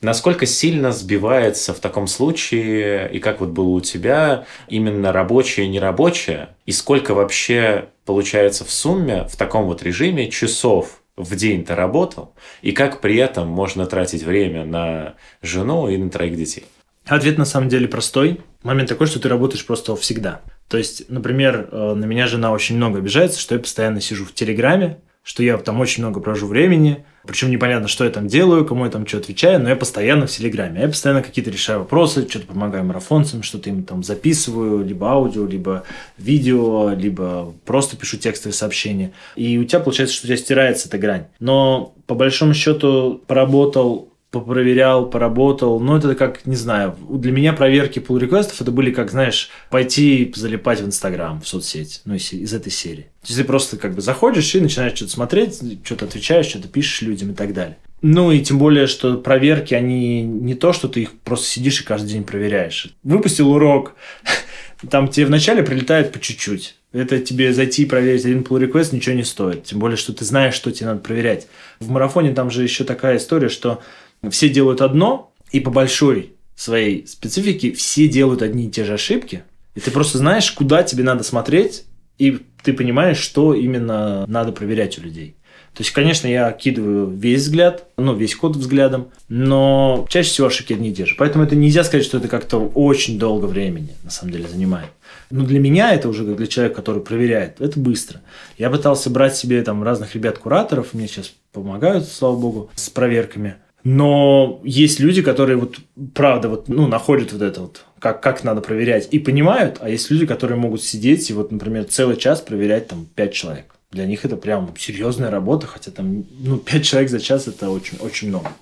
[0.00, 5.68] Насколько сильно сбивается в таком случае, и как вот было у тебя, именно рабочее и
[5.68, 11.74] нерабочее, и сколько вообще получается в сумме в таком вот режиме часов в день ты
[11.74, 16.64] работал, и как при этом можно тратить время на жену и на троих детей?
[17.04, 18.40] Ответ на самом деле простой.
[18.62, 20.40] Момент такой, что ты работаешь просто всегда.
[20.68, 24.32] То есть, например, э, на меня жена очень много обижается, что я постоянно сижу в
[24.32, 28.86] Телеграме, что я там очень много провожу времени, причем непонятно, что я там делаю, кому
[28.86, 30.80] я там что отвечаю, но я постоянно в Телеграме.
[30.80, 35.82] Я постоянно какие-то решаю вопросы, что-то помогаю марафонцам, что-то им там записываю, либо аудио, либо
[36.16, 39.12] видео, либо просто пишу текстовые сообщения.
[39.36, 41.26] И у тебя получается, что у тебя стирается эта грань.
[41.40, 45.80] Но по большому счету поработал попроверял, поработал.
[45.80, 50.30] Ну, это как, не знаю, для меня проверки pull реквестов это были как, знаешь, пойти
[50.36, 53.10] залипать в Инстаграм, в соцсеть, ну, из, из этой серии.
[53.22, 57.02] То есть ты просто как бы заходишь и начинаешь что-то смотреть, что-то отвечаешь, что-то пишешь
[57.02, 57.78] людям и так далее.
[58.00, 61.84] Ну и тем более, что проверки, они не то, что ты их просто сидишь и
[61.84, 62.94] каждый день проверяешь.
[63.02, 63.94] Выпустил урок,
[64.90, 66.76] там тебе вначале прилетает по чуть-чуть.
[66.92, 69.64] Это тебе зайти и проверить один pull request ничего не стоит.
[69.64, 71.46] Тем более, что ты знаешь, что тебе надо проверять.
[71.80, 73.82] В марафоне там же еще такая история, что
[74.30, 79.44] все делают одно, и по большой своей специфике все делают одни и те же ошибки,
[79.74, 81.84] и ты просто знаешь, куда тебе надо смотреть,
[82.18, 85.36] и ты понимаешь, что именно надо проверять у людей.
[85.74, 90.72] То есть, конечно, я кидываю весь взгляд, ну, весь код взглядом, но чаще всего ошибки
[90.72, 91.14] одни и те же.
[91.16, 94.90] Поэтому это нельзя сказать, что это как-то очень долго времени, на самом деле, занимает.
[95.30, 98.22] Но для меня это уже как для человека, который проверяет, это быстро.
[98.56, 103.54] Я пытался брать себе там разных ребят-кураторов, мне сейчас помогают, слава богу, с проверками–
[103.90, 105.78] но есть люди, которые вот
[106.14, 110.10] правда вот, ну, находят вот это вот, как, как надо проверять, и понимают, а есть
[110.10, 113.76] люди, которые могут сидеть и вот, например, целый час проверять там пять человек.
[113.90, 117.96] Для них это прям серьезная работа, хотя там, ну, пять человек за час это очень,
[118.00, 118.52] очень много.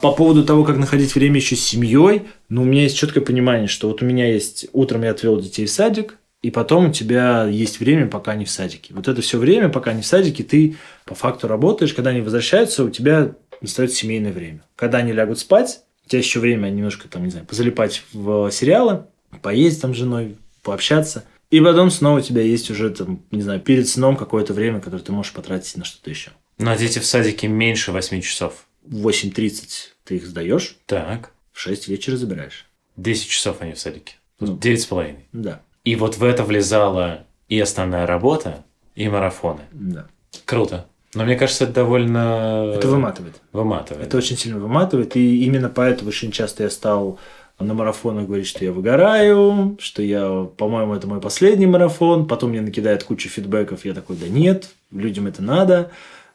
[0.00, 3.66] По поводу того, как находить время еще с семьей, ну, у меня есть четкое понимание,
[3.66, 7.48] что вот у меня есть, утром я отвел детей в садик, и потом у тебя
[7.48, 8.94] есть время, пока они в садике.
[8.94, 12.84] Вот это все время, пока они в садике, ты по факту работаешь, когда они возвращаются,
[12.84, 14.62] у тебя настает семейное время.
[14.76, 19.04] Когда они лягут спать, у тебя еще время немножко там, не знаю, позалипать в сериалы,
[19.42, 21.24] поесть там с женой, пообщаться.
[21.50, 25.02] И потом снова у тебя есть уже там, не знаю, перед сном какое-то время, которое
[25.02, 26.30] ты можешь потратить на что-то еще.
[26.58, 28.66] А дети в садике меньше 8 часов.
[28.82, 29.68] В 8.30
[30.04, 30.76] ты их сдаешь.
[30.86, 31.32] Так.
[31.52, 32.66] В 6 вечера забираешь.
[32.96, 34.14] 10 часов они в садике.
[34.40, 35.16] Ну, 9,5.
[35.32, 35.62] Да.
[35.84, 39.62] И вот в это влезала и основная работа, и марафоны.
[39.72, 40.08] Да.
[40.44, 40.86] Круто.
[41.14, 42.72] Но мне кажется, это довольно...
[42.76, 43.40] Это выматывает.
[43.52, 44.06] Выматывает.
[44.06, 45.16] Это очень сильно выматывает.
[45.16, 47.18] И именно поэтому очень часто я стал
[47.58, 52.26] на марафонах говорить, что я выгораю, что я, по-моему, это мой последний марафон.
[52.28, 53.84] Потом мне накидают кучу фидбэков.
[53.84, 55.90] Я такой, да нет, людям это надо.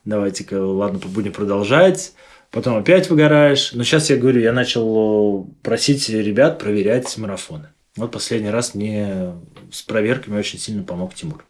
[0.05, 2.13] Давайте-ка, ладно, будем продолжать.
[2.51, 3.74] Потом опять выгораешь.
[3.74, 7.69] Но сейчас я говорю, я начал просить ребят проверять марафоны.
[7.95, 9.34] Вот последний раз мне
[9.71, 11.45] с проверками очень сильно помог Тимур.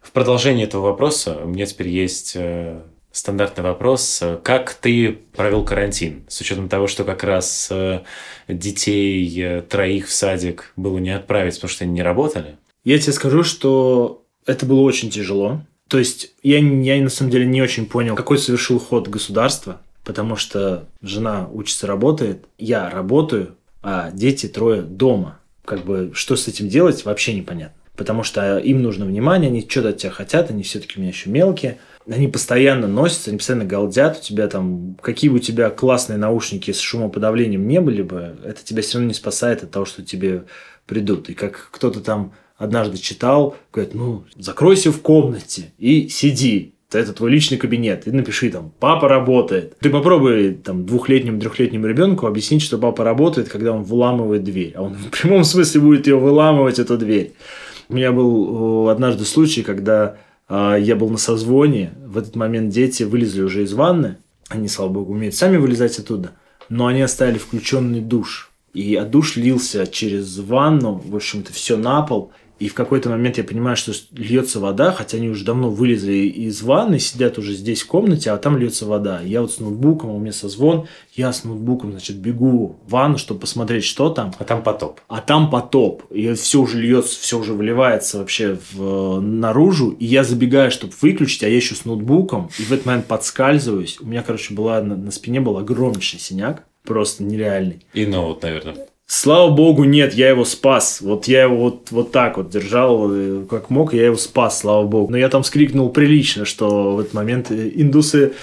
[0.00, 2.80] В продолжение этого вопроса у меня теперь есть э,
[3.12, 4.22] стандартный вопрос.
[4.42, 6.24] Как ты провел карантин?
[6.26, 8.00] С учетом того, что как раз э,
[8.48, 12.56] детей э, троих в садик было не отправить, потому что они не работали?
[12.82, 15.60] Я тебе скажу, что это было очень тяжело.
[15.88, 20.36] То есть я, я на самом деле не очень понял, какой совершил ход государства, потому
[20.36, 25.40] что жена учится, работает, я работаю, а дети трое дома.
[25.64, 29.90] Как бы что с этим делать, вообще непонятно потому что им нужно внимание, они что-то
[29.90, 31.76] от тебя хотят, они все-таки у меня еще мелкие.
[32.10, 36.70] Они постоянно носятся, они постоянно галдят, у тебя там, какие бы у тебя классные наушники
[36.70, 40.44] с шумоподавлением не были бы, это тебя все равно не спасает от того, что тебе
[40.86, 41.28] придут.
[41.28, 47.30] И как кто-то там однажды читал, говорит, ну, закройся в комнате и сиди это твой
[47.30, 49.78] личный кабинет, и напиши там, папа работает.
[49.78, 54.82] Ты попробуй там двухлетнему, трехлетнему ребенку объяснить, что папа работает, когда он выламывает дверь, а
[54.82, 57.34] он в прямом смысле будет ее выламывать, эту дверь.
[57.90, 60.16] У меня был однажды случай, когда
[60.48, 64.18] а, я был на созвоне, в этот момент дети вылезли уже из ванны,
[64.48, 66.30] они, слава богу, умеют сами вылезать оттуда,
[66.68, 68.52] но они оставили включенный душ.
[68.74, 72.30] И а душ лился через ванну, в общем-то, все на пол.
[72.60, 76.60] И в какой-то момент я понимаю, что льется вода, хотя они уже давно вылезли из
[76.60, 79.22] ванны, сидят уже здесь в комнате, а там льется вода.
[79.22, 83.40] Я вот с ноутбуком, у меня созвон, я с ноутбуком, значит, бегу в ванну, чтобы
[83.40, 84.34] посмотреть, что там.
[84.38, 85.00] А там потоп.
[85.08, 86.02] А там потоп.
[86.10, 89.96] И все уже льется, все уже выливается вообще в, наружу.
[89.98, 92.50] И я забегаю, чтобы выключить, а я еще с ноутбуком.
[92.58, 93.98] И в этот момент подскальзываюсь.
[94.00, 96.64] У меня, короче, была на, на спине был огромнейший синяк.
[96.84, 97.86] Просто нереальный.
[97.94, 98.86] И ноут, наверное.
[99.12, 101.00] Слава богу, нет, я его спас.
[101.00, 104.86] Вот я его вот, вот так вот держал, э, как мог, я его спас, слава
[104.86, 105.10] богу.
[105.10, 108.34] Но я там скрикнул прилично, что в этот момент э, индусы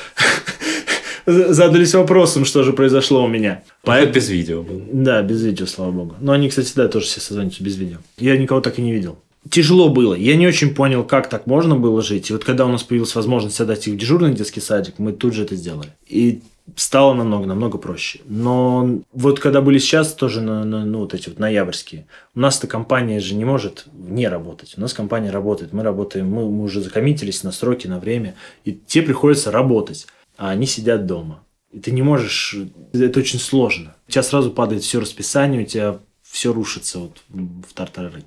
[1.26, 3.64] задались вопросом, что же произошло у меня.
[3.84, 4.16] Поэтому...
[4.16, 4.82] без видео был.
[4.92, 6.16] Да, без видео, слава богу.
[6.20, 8.00] Но они, кстати, да, тоже все созвонятся без видео.
[8.18, 9.18] Я никого так и не видел.
[9.50, 10.16] Тяжело было.
[10.16, 12.30] Я не очень понял, как так можно было жить.
[12.30, 15.34] И вот когда у нас появилась возможность отдать их в дежурный детский садик, мы тут
[15.34, 15.92] же это сделали.
[16.10, 16.42] И
[16.76, 18.20] стало намного, намного проще.
[18.26, 22.68] Но вот когда были сейчас тоже на, на, ну, вот эти вот ноябрьские, у нас-то
[22.68, 24.76] компания же не может не работать.
[24.78, 28.74] У нас компания работает, мы работаем, мы, мы уже закоммитились на сроки, на время, и
[28.74, 30.08] те приходится работать,
[30.38, 31.44] а они сидят дома.
[31.72, 32.56] И ты не можешь,
[32.94, 33.96] это очень сложно.
[34.08, 38.24] У тебя сразу падает все расписание, у тебя все рушится вот в тартары.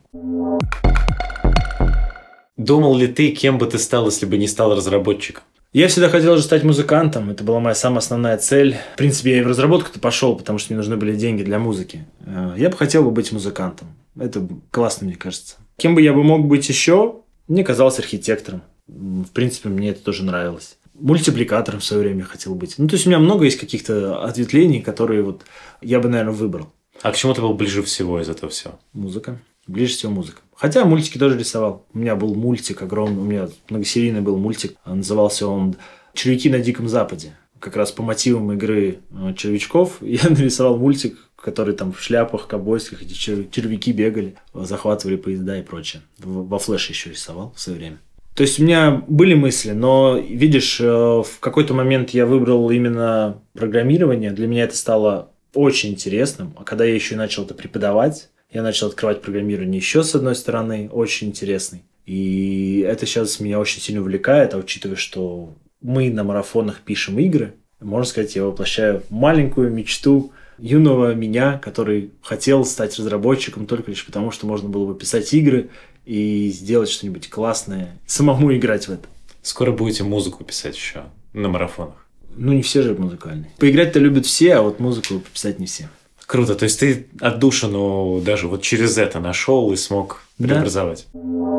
[2.56, 5.44] Думал ли ты, кем бы ты стал, если бы не стал разработчиком?
[5.72, 7.30] Я всегда хотел же стать музыкантом.
[7.30, 8.76] Это была моя самая основная цель.
[8.94, 12.08] В принципе, я и в разработку-то пошел, потому что мне нужны были деньги для музыки.
[12.26, 13.86] Э, я бы хотел бы быть музыкантом.
[14.18, 15.58] Это классно, мне кажется.
[15.76, 17.20] Кем бы я бы мог быть еще?
[17.46, 18.62] Мне казалось архитектором.
[18.88, 20.76] В принципе, мне это тоже нравилось.
[20.94, 22.74] Мультипликатором в свое время хотел быть.
[22.76, 25.42] Ну, то есть у меня много есть каких-то ответвлений, которые вот
[25.80, 26.72] я бы, наверное, выбрал.
[27.00, 28.80] А к чему ты был ближе всего из этого всего?
[28.92, 29.40] Музыка.
[29.68, 30.40] Ближе всего музыка.
[30.60, 31.86] Хотя мультики тоже рисовал.
[31.94, 34.76] У меня был мультик огромный, у меня многосерийный был мультик.
[34.84, 35.76] Назывался он
[36.12, 37.34] «Червяки на Диком Западе».
[37.58, 43.02] Как раз по мотивам игры э, червячков я нарисовал мультик, который там в шляпах, кобойских,
[43.02, 46.02] эти червяки бегали, захватывали поезда и прочее.
[46.18, 47.98] Во флеше еще рисовал в свое время.
[48.34, 53.40] То есть у меня были мысли, но видишь, э, в какой-то момент я выбрал именно
[53.54, 54.30] программирование.
[54.30, 56.54] Для меня это стало очень интересным.
[56.58, 60.88] А когда я еще начал это преподавать, я начал открывать программирование еще с одной стороны,
[60.90, 61.82] очень интересный.
[62.06, 67.54] И это сейчас меня очень сильно увлекает, а учитывая, что мы на марафонах пишем игры,
[67.80, 74.30] можно сказать, я воплощаю маленькую мечту юного меня, который хотел стать разработчиком только лишь потому,
[74.30, 75.70] что можно было бы писать игры
[76.04, 79.06] и сделать что-нибудь классное, самому играть в это.
[79.42, 82.06] Скоро будете музыку писать еще на марафонах.
[82.36, 83.50] Ну, не все же музыкальные.
[83.58, 85.88] Поиграть-то любят все, а вот музыку писать не все.
[86.30, 86.54] Круто.
[86.54, 91.08] То есть ты отдушину даже вот через это нашел и смог преобразовать.
[91.12, 91.58] Да.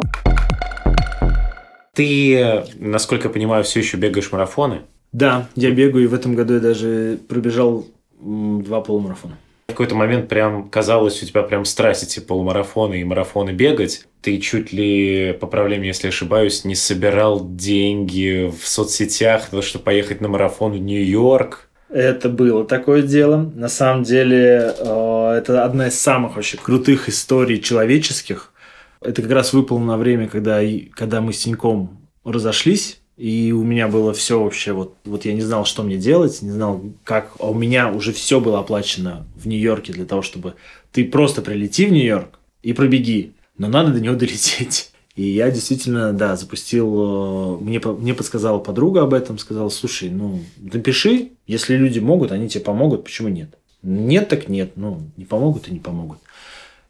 [1.94, 4.84] Ты, насколько я понимаю, все еще бегаешь марафоны?
[5.12, 7.86] Да, я бегаю, и в этом году я даже пробежал
[8.22, 9.38] два полумарафона.
[9.68, 14.06] В какой-то момент прям казалось, у тебя прям страсть эти полумарафоны и марафоны бегать.
[14.22, 20.30] Ты чуть ли, поправляй меня, если ошибаюсь, не собирал деньги в соцсетях, чтобы поехать на
[20.30, 21.68] марафон в Нью-Йорк.
[21.92, 23.52] Это было такое дело.
[23.54, 28.54] На самом деле, э, это одна из самых вообще крутых историй человеческих.
[29.02, 30.62] Это как раз выпало на время, когда,
[30.94, 33.00] когда мы с Тиньком разошлись.
[33.18, 36.50] И у меня было все вообще, вот, вот я не знал, что мне делать, не
[36.50, 40.56] знал, как, а у меня уже все было оплачено в Нью-Йорке для того, чтобы
[40.92, 44.91] ты просто прилети в Нью-Йорк и пробеги, но надо до него долететь.
[45.16, 50.40] И я действительно, да, запустил, э, мне, мне подсказала подруга об этом, сказала, слушай, ну,
[50.58, 53.58] напиши, если люди могут, они тебе помогут, почему нет?
[53.84, 56.20] Нет, так нет, ну, не помогут и не помогут.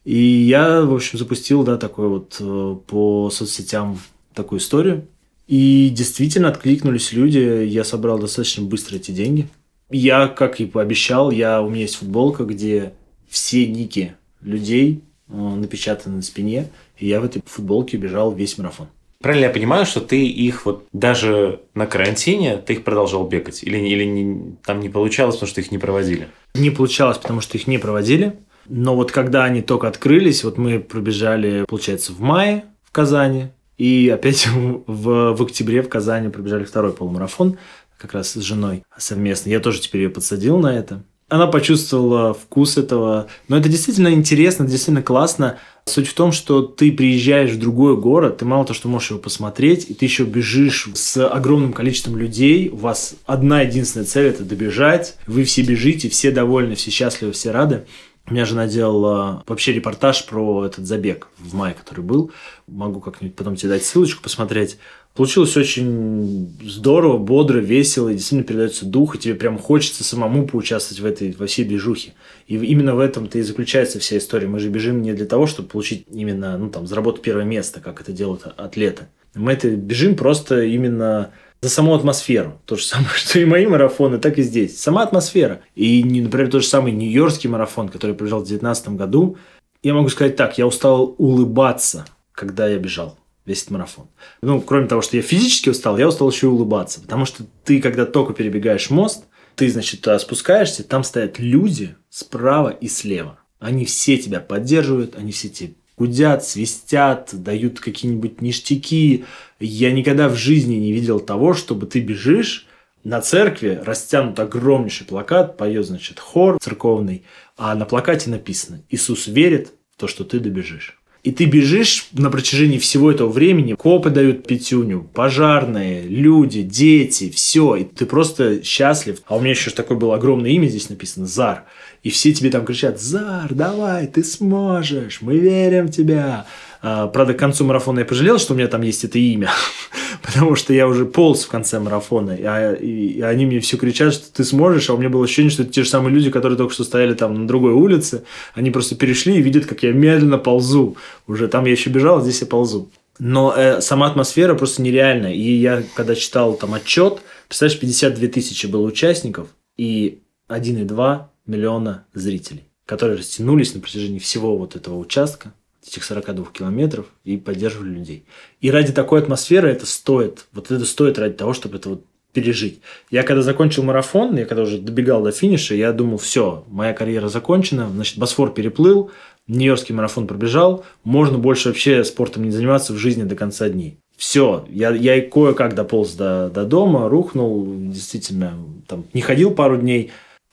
[0.03, 3.99] И я, в общем, запустил, да, такой вот э, по соцсетям
[4.33, 5.07] такую историю.
[5.47, 9.47] И действительно откликнулись люди, я собрал достаточно быстро эти деньги.
[9.89, 12.93] Я, как и пообещал, я, у меня есть футболка, где
[13.27, 18.87] все ники людей напечатаны на спине, и я в этой футболке бежал весь марафон.
[19.21, 23.63] Правильно я понимаю, что ты их вот даже на карантине ты их продолжал бегать?
[23.63, 26.27] Или, или не, там не получалось, потому что их не проводили?
[26.55, 28.39] Не получалось, потому что их не проводили.
[28.67, 34.09] Но вот когда они только открылись, вот мы пробежали, получается, в мае в Казани, и
[34.09, 34.47] опять
[34.87, 37.57] в, в октябре в Казани пробежали второй полумарафон,
[37.97, 39.49] как раз с женой совместно.
[39.49, 43.27] Я тоже теперь ее подсадил на это она почувствовала вкус этого.
[43.47, 45.57] Но это действительно интересно, действительно классно.
[45.85, 49.19] Суть в том, что ты приезжаешь в другой город, ты мало того, что можешь его
[49.19, 52.67] посмотреть, и ты еще бежишь с огромным количеством людей.
[52.69, 55.15] У вас одна единственная цель– это добежать.
[55.25, 57.85] Вы все бежите, все довольны, все счастливы, все рады.
[58.27, 62.31] У меня жена делала вообще репортаж про этот забег в мае, который был.
[62.67, 64.77] Могу как-нибудь потом тебе дать ссылочку посмотреть.
[65.13, 71.01] Получилось очень здорово, бодро, весело, и действительно передается дух, и тебе прям хочется самому поучаствовать
[71.01, 72.13] в этой, во всей движухе.
[72.47, 74.47] И именно в этом-то и заключается вся история.
[74.47, 77.99] Мы же бежим не для того, чтобы получить именно, ну там, заработать первое место, как
[77.99, 79.07] это делают атлеты.
[79.35, 82.61] Мы это бежим просто именно за саму атмосферу.
[82.65, 84.79] То же самое, что и мои марафоны, так и здесь.
[84.79, 85.59] Сама атмосфера.
[85.75, 89.37] И, например, тот же самый Нью-Йоркский марафон, который пробежал в 2019 году,
[89.83, 94.07] я могу сказать так, я устал улыбаться, когда я бежал весь этот марафон.
[94.41, 97.01] Ну, кроме того, что я физически устал, я устал еще и улыбаться.
[97.01, 99.25] Потому что ты, когда только перебегаешь мост,
[99.55, 103.39] ты, значит, спускаешься, там стоят люди справа и слева.
[103.59, 109.25] Они все тебя поддерживают, они все тебе гудят, свистят, дают какие-нибудь ништяки.
[109.59, 112.67] Я никогда в жизни не видел того, чтобы ты бежишь,
[113.03, 117.23] на церкви растянут огромнейший плакат, поет, значит, хор церковный,
[117.57, 121.00] а на плакате написано «Иисус верит в то, что ты добежишь».
[121.23, 127.75] И ты бежишь на протяжении всего этого времени, копы дают пятюню, пожарные, люди, дети, все,
[127.75, 129.19] и ты просто счастлив.
[129.27, 131.65] А у меня еще такое было огромное имя здесь написано, Зар.
[132.01, 136.47] И все тебе там кричат, Зар, давай, ты сможешь, мы верим в тебя.
[136.81, 139.51] А, правда, к концу марафона я пожалел, что у меня там есть это имя,
[140.25, 144.13] потому что я уже полз в конце марафона, а, и, и они мне все кричат,
[144.13, 146.57] что ты сможешь, а у меня было ощущение, что это те же самые люди, которые
[146.57, 150.37] только что стояли там на другой улице, они просто перешли и видят, как я медленно
[150.37, 150.97] ползу.
[151.27, 152.89] Уже там я еще бежал, а здесь я ползу.
[153.19, 155.33] Но э, сама атмосфера просто нереальная.
[155.33, 159.47] И я, когда читал там отчет, представляешь, 52 тысячи было участников
[159.77, 160.19] и
[160.49, 165.53] 1,2 миллиона зрителей, которые растянулись на протяжении всего вот этого участка
[165.91, 168.25] этих 42 километров и поддерживали людей.
[168.61, 172.79] И ради такой атмосферы это стоит, вот это стоит ради того, чтобы это вот пережить.
[173.09, 177.27] Я когда закончил марафон, я когда уже добегал до финиша, я думал, все, моя карьера
[177.27, 179.11] закончена, значит, Босфор переплыл,
[179.47, 183.97] Нью-Йоркский марафон пробежал, можно больше вообще спортом не заниматься в жизни до конца дней.
[184.15, 188.53] Все, я, я и кое-как дополз до, до дома, рухнул, действительно,
[188.87, 190.11] там, не ходил пару дней,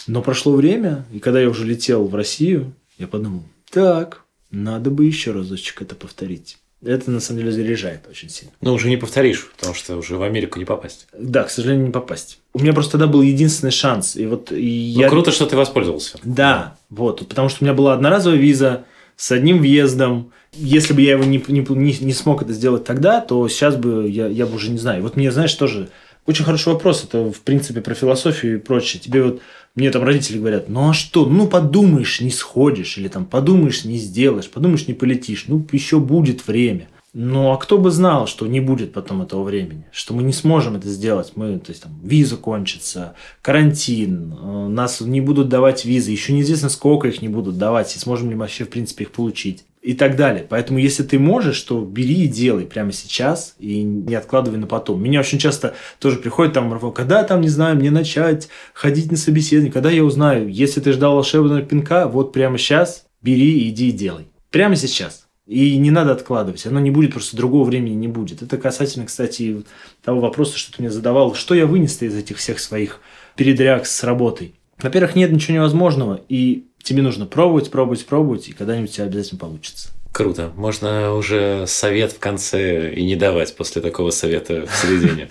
[0.09, 5.05] но прошло время, и когда я уже летел в Россию, я подумал, так, надо бы
[5.05, 6.59] еще разочек это повторить.
[6.84, 8.53] Это на самом деле заряжает очень сильно.
[8.61, 11.09] Но уже не повторишь, потому что уже в Америку не попасть.
[11.12, 12.38] Да, к сожалению, не попасть.
[12.53, 14.14] У меня просто тогда был единственный шанс.
[14.14, 15.09] И вот и ну, я...
[15.09, 16.18] круто, что ты воспользовался.
[16.22, 17.26] Да, вот.
[17.26, 18.84] Потому что у меня была одноразовая виза
[19.16, 20.32] с одним въездом.
[20.53, 24.09] Если бы я его не, не, не, не смог это сделать тогда, то сейчас бы
[24.09, 25.03] я, я бы уже не знаю.
[25.03, 25.88] Вот мне, знаешь, тоже
[26.26, 27.03] очень хороший вопрос.
[27.03, 29.03] Это, в принципе, про философию и прочее.
[29.03, 29.40] Тебе вот
[29.75, 33.99] мне там родители говорят, ну а что, ну подумаешь, не сходишь, или там подумаешь, не
[33.99, 36.89] сделаешь, подумаешь, не полетишь, ну еще будет время.
[37.14, 40.77] Ну, а кто бы знал, что не будет потом этого времени, что мы не сможем
[40.77, 41.33] это сделать.
[41.37, 46.69] Мы, то есть, там, виза кончится, карантин, э, нас не будут давать визы, еще неизвестно,
[46.69, 49.95] сколько их не будут давать, и сможем ли мы вообще, в принципе, их получить и
[49.95, 50.47] так далее.
[50.49, 55.03] Поэтому, если ты можешь, то бери и делай прямо сейчас и не откладывай на потом.
[55.03, 59.16] Меня очень часто тоже приходит там марафон, когда там, не знаю, мне начать ходить на
[59.16, 63.93] собеседование, когда я узнаю, если ты ждал волшебного пинка, вот прямо сейчас бери, иди и
[63.93, 64.26] делай.
[64.51, 65.26] Прямо сейчас.
[65.47, 68.43] И не надо откладывать, оно не будет, просто другого времени не будет.
[68.43, 69.64] Это касательно, кстати,
[70.05, 73.01] того вопроса, что ты мне задавал, что я вынес из этих всех своих
[73.35, 74.55] передряг с работой.
[74.76, 79.39] Во-первых, нет ничего невозможного, и тебе нужно пробовать, пробовать, пробовать, и когда-нибудь у тебя обязательно
[79.39, 79.91] получится.
[80.11, 80.53] Круто.
[80.57, 85.28] Можно уже совет в конце и не давать после такого совета в середине.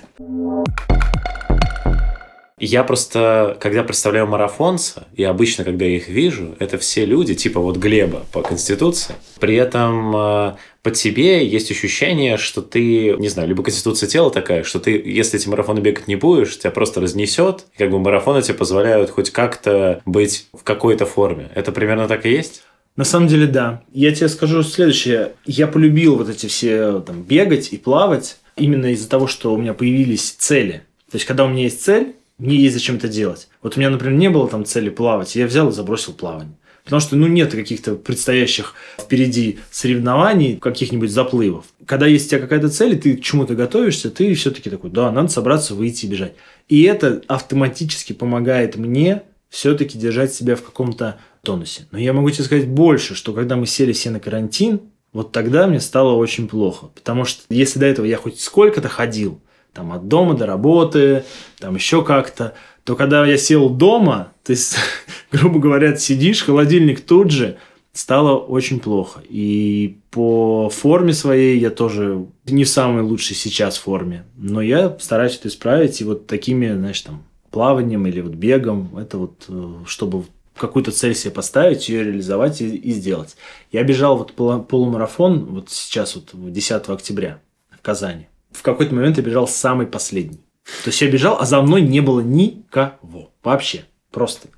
[2.60, 7.60] Я просто, когда представляю марафонца, и обычно, когда я их вижу, это все люди, типа
[7.60, 9.14] вот Глеба по Конституции.
[9.39, 14.64] При этом э, по тебе есть ощущение, что ты, не знаю, либо конституция тела такая,
[14.64, 17.66] что ты, если эти марафоны бегать не будешь, тебя просто разнесет.
[17.76, 21.51] И как бы марафоны тебе позволяют хоть как-то быть в какой-то форме.
[21.53, 22.64] Это примерно так и есть?
[22.95, 23.84] На самом деле, да.
[23.93, 25.34] Я тебе скажу следующее.
[25.45, 29.76] Я полюбил вот эти все там бегать и плавать именно из-за того, что у меня
[29.76, 30.82] появились цели.
[31.12, 33.50] То есть, когда у меня есть цель, мне есть зачем это делать.
[33.62, 36.56] Вот у меня, например, не было там цели плавать, я взял и забросил плавание.
[36.84, 41.66] Потому что, ну, нет каких-то предстоящих впереди соревнований, каких-нибудь заплывов.
[41.86, 45.12] Когда есть у тебя какая-то цель, и ты к чему-то готовишься, ты все-таки такой, да,
[45.12, 46.36] надо собраться, выйти и бежать.
[46.70, 51.88] И это автоматически помогает мне все-таки держать себя в каком-то тонусе.
[51.92, 54.80] Но я могу тебе сказать больше, что когда мы сели все на карантин,
[55.12, 56.88] вот тогда мне стало очень плохо.
[56.96, 59.42] Потому что если до этого я хоть сколько-то ходил,
[59.78, 61.24] там от дома до работы,
[61.60, 64.76] там еще как-то, то когда я сел дома, то есть,
[65.32, 67.58] грубо говоря, сидишь, холодильник тут же,
[67.94, 69.22] стало очень плохо.
[69.30, 74.26] И по форме своей я тоже не в самой лучшей сейчас форме.
[74.36, 76.02] Но я стараюсь это исправить.
[76.02, 80.26] И вот такими, знаешь, там, плаванием или вот бегом, это вот, э, чтобы
[80.56, 83.36] какую-то цель себе поставить, ее реализовать и, и сделать.
[83.72, 88.28] Я бежал вот полумарафон вот сейчас вот 10 октября в Казани.
[88.52, 90.39] В какой-то момент я бежал самый последний.
[90.84, 93.32] То есть я бежал, а за мной не было никого.
[93.43, 93.86] Вообще.
[94.12, 94.50] Просто.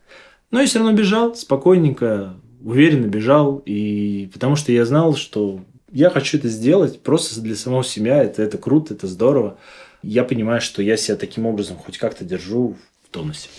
[0.51, 3.61] Но я все равно бежал спокойненько, уверенно бежал.
[3.65, 5.61] И потому что я знал, что
[5.91, 8.23] я хочу это сделать просто для самого себя.
[8.23, 9.57] Это, это круто, это здорово.
[10.01, 13.49] Я понимаю, что я себя таким образом хоть как-то держу в тонусе.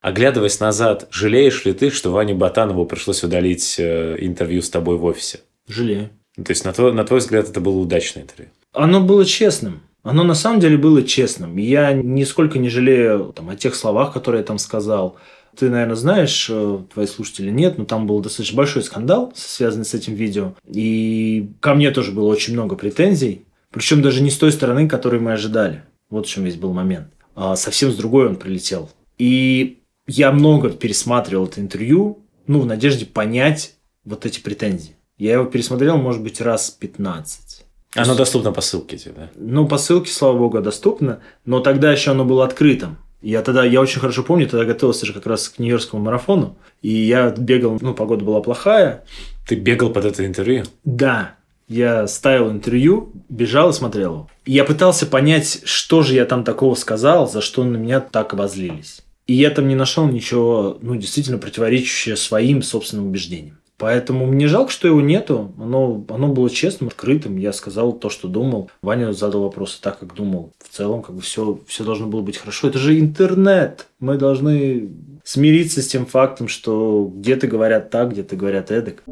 [0.00, 5.04] Оглядываясь назад, жалеешь ли ты, что Ване Ботанову пришлось удалить э, интервью с тобой в
[5.04, 5.40] офисе?
[5.68, 6.10] Жалею.
[6.36, 8.50] То есть, на твой, на твой взгляд, это было удачное интервью?
[8.72, 9.82] Оно было честным.
[10.02, 11.56] Оно на самом деле было честным.
[11.56, 15.16] Я нисколько не жалею там, о тех словах, которые я там сказал.
[15.56, 19.94] Ты, наверное, знаешь, э, твои слушатели нет, но там был достаточно большой скандал, связанный с
[19.94, 20.54] этим видео.
[20.66, 23.44] И ко мне тоже было очень много претензий.
[23.70, 25.82] Причем даже не с той стороны, которую мы ожидали.
[26.10, 27.08] Вот в чем весь был момент.
[27.34, 28.90] А совсем с другой он прилетел.
[29.18, 34.96] И я много пересматривал это интервью, ну, в надежде понять, вот эти претензии.
[35.22, 37.64] Я его пересмотрел, может быть, раз 15.
[37.94, 39.30] Оно доступно по ссылке тебе, да?
[39.36, 42.98] Ну, по ссылке, слава богу, доступно, но тогда еще оно было открытым.
[43.20, 46.92] Я тогда, я очень хорошо помню, тогда готовился же как раз к Нью-Йоркскому марафону, и
[46.92, 49.04] я бегал, ну, погода была плохая.
[49.46, 50.64] Ты бегал под это интервью?
[50.82, 51.36] Да,
[51.68, 54.30] я ставил интервью, бежал и смотрел его.
[54.44, 58.32] И я пытался понять, что же я там такого сказал, за что на меня так
[58.32, 59.02] обозлились.
[59.28, 63.61] И я там не нашел ничего, ну, действительно противоречащего своим собственным убеждениям.
[63.82, 65.52] Поэтому мне жалко, что его нету.
[65.58, 67.36] Оно, оно было честным, открытым.
[67.36, 68.70] Я сказал то, что думал.
[68.80, 70.52] Ваня задал вопросы так, как думал.
[70.64, 72.68] В целом, как бы все, все должно было быть хорошо.
[72.68, 73.88] Это же интернет.
[73.98, 74.88] Мы должны
[75.24, 79.02] смириться с тем фактом, что где-то говорят так, где-то говорят эдак.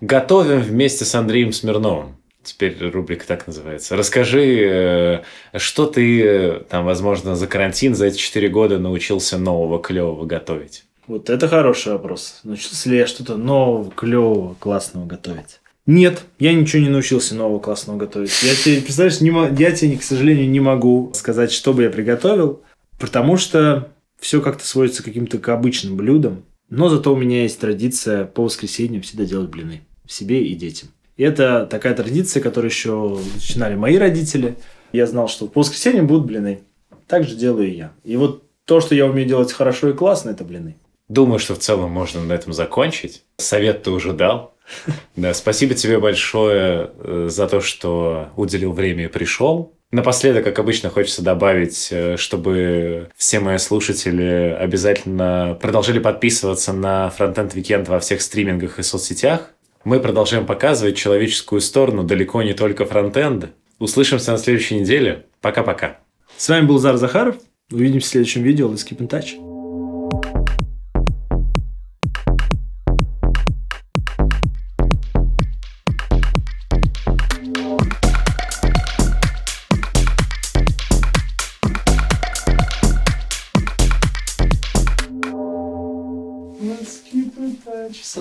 [0.00, 2.16] Готовим вместе с Андреем Смирновым.
[2.42, 3.96] Теперь рубрика так называется.
[3.96, 5.22] Расскажи,
[5.54, 10.26] э, что ты э, там, возможно, за карантин, за эти четыре года научился нового, клевого
[10.26, 10.82] готовить?
[11.06, 12.40] Вот это хороший вопрос.
[12.44, 15.60] Научился ли я что-то нового, клевого, классного готовить?
[15.86, 18.32] Нет, я ничего не научился нового классного готовить.
[18.42, 19.30] Я тебе, представляешь, не,
[19.60, 22.62] я тебе, к сожалению, не могу сказать, что бы я приготовил,
[22.98, 26.42] потому что все как-то сводится к каким-то к обычным блюдам.
[26.70, 30.88] Но зато у меня есть традиция по воскресеньям всегда делать блины себе и детям.
[31.16, 34.56] И это такая традиция, которую еще начинали мои родители.
[34.92, 36.60] Я знал, что по воскресеньям будут блины.
[37.06, 37.92] Так же делаю и я.
[38.04, 40.76] И вот то, что я умею делать хорошо и классно, это блины.
[41.08, 43.22] Думаю, что в целом можно на этом закончить.
[43.36, 44.54] Совет ты уже дал.
[45.16, 49.74] Да, спасибо тебе большое э, за то, что уделил время и пришел.
[49.90, 57.54] Напоследок, как обычно, хочется добавить, э, чтобы все мои слушатели обязательно продолжили подписываться на Frontend
[57.54, 59.50] Weekend во всех стримингах и соцсетях.
[59.84, 63.50] Мы продолжаем показывать человеческую сторону далеко не только фронтенда.
[63.78, 65.26] Услышимся на следующей неделе.
[65.40, 65.98] Пока-пока.
[66.36, 67.36] С вами был Зар Захаров.
[67.70, 68.68] Увидимся в следующем видео.
[68.68, 70.43] Let's keep in touch.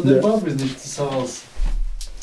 [0.03, 1.41] Одной бабой, значит, тусовался.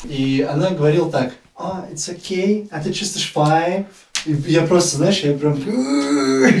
[0.03, 3.87] И она говорила так, а, oh, it's okay, а ты чувствуешь вайп?
[4.25, 5.55] И я просто, знаешь, я прям,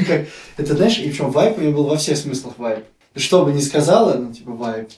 [0.07, 2.85] как, это, знаешь, и причем вайп у нее был во всех смыслах вайп.
[3.15, 4.89] Что бы ни сказала, ну, типа, вайп.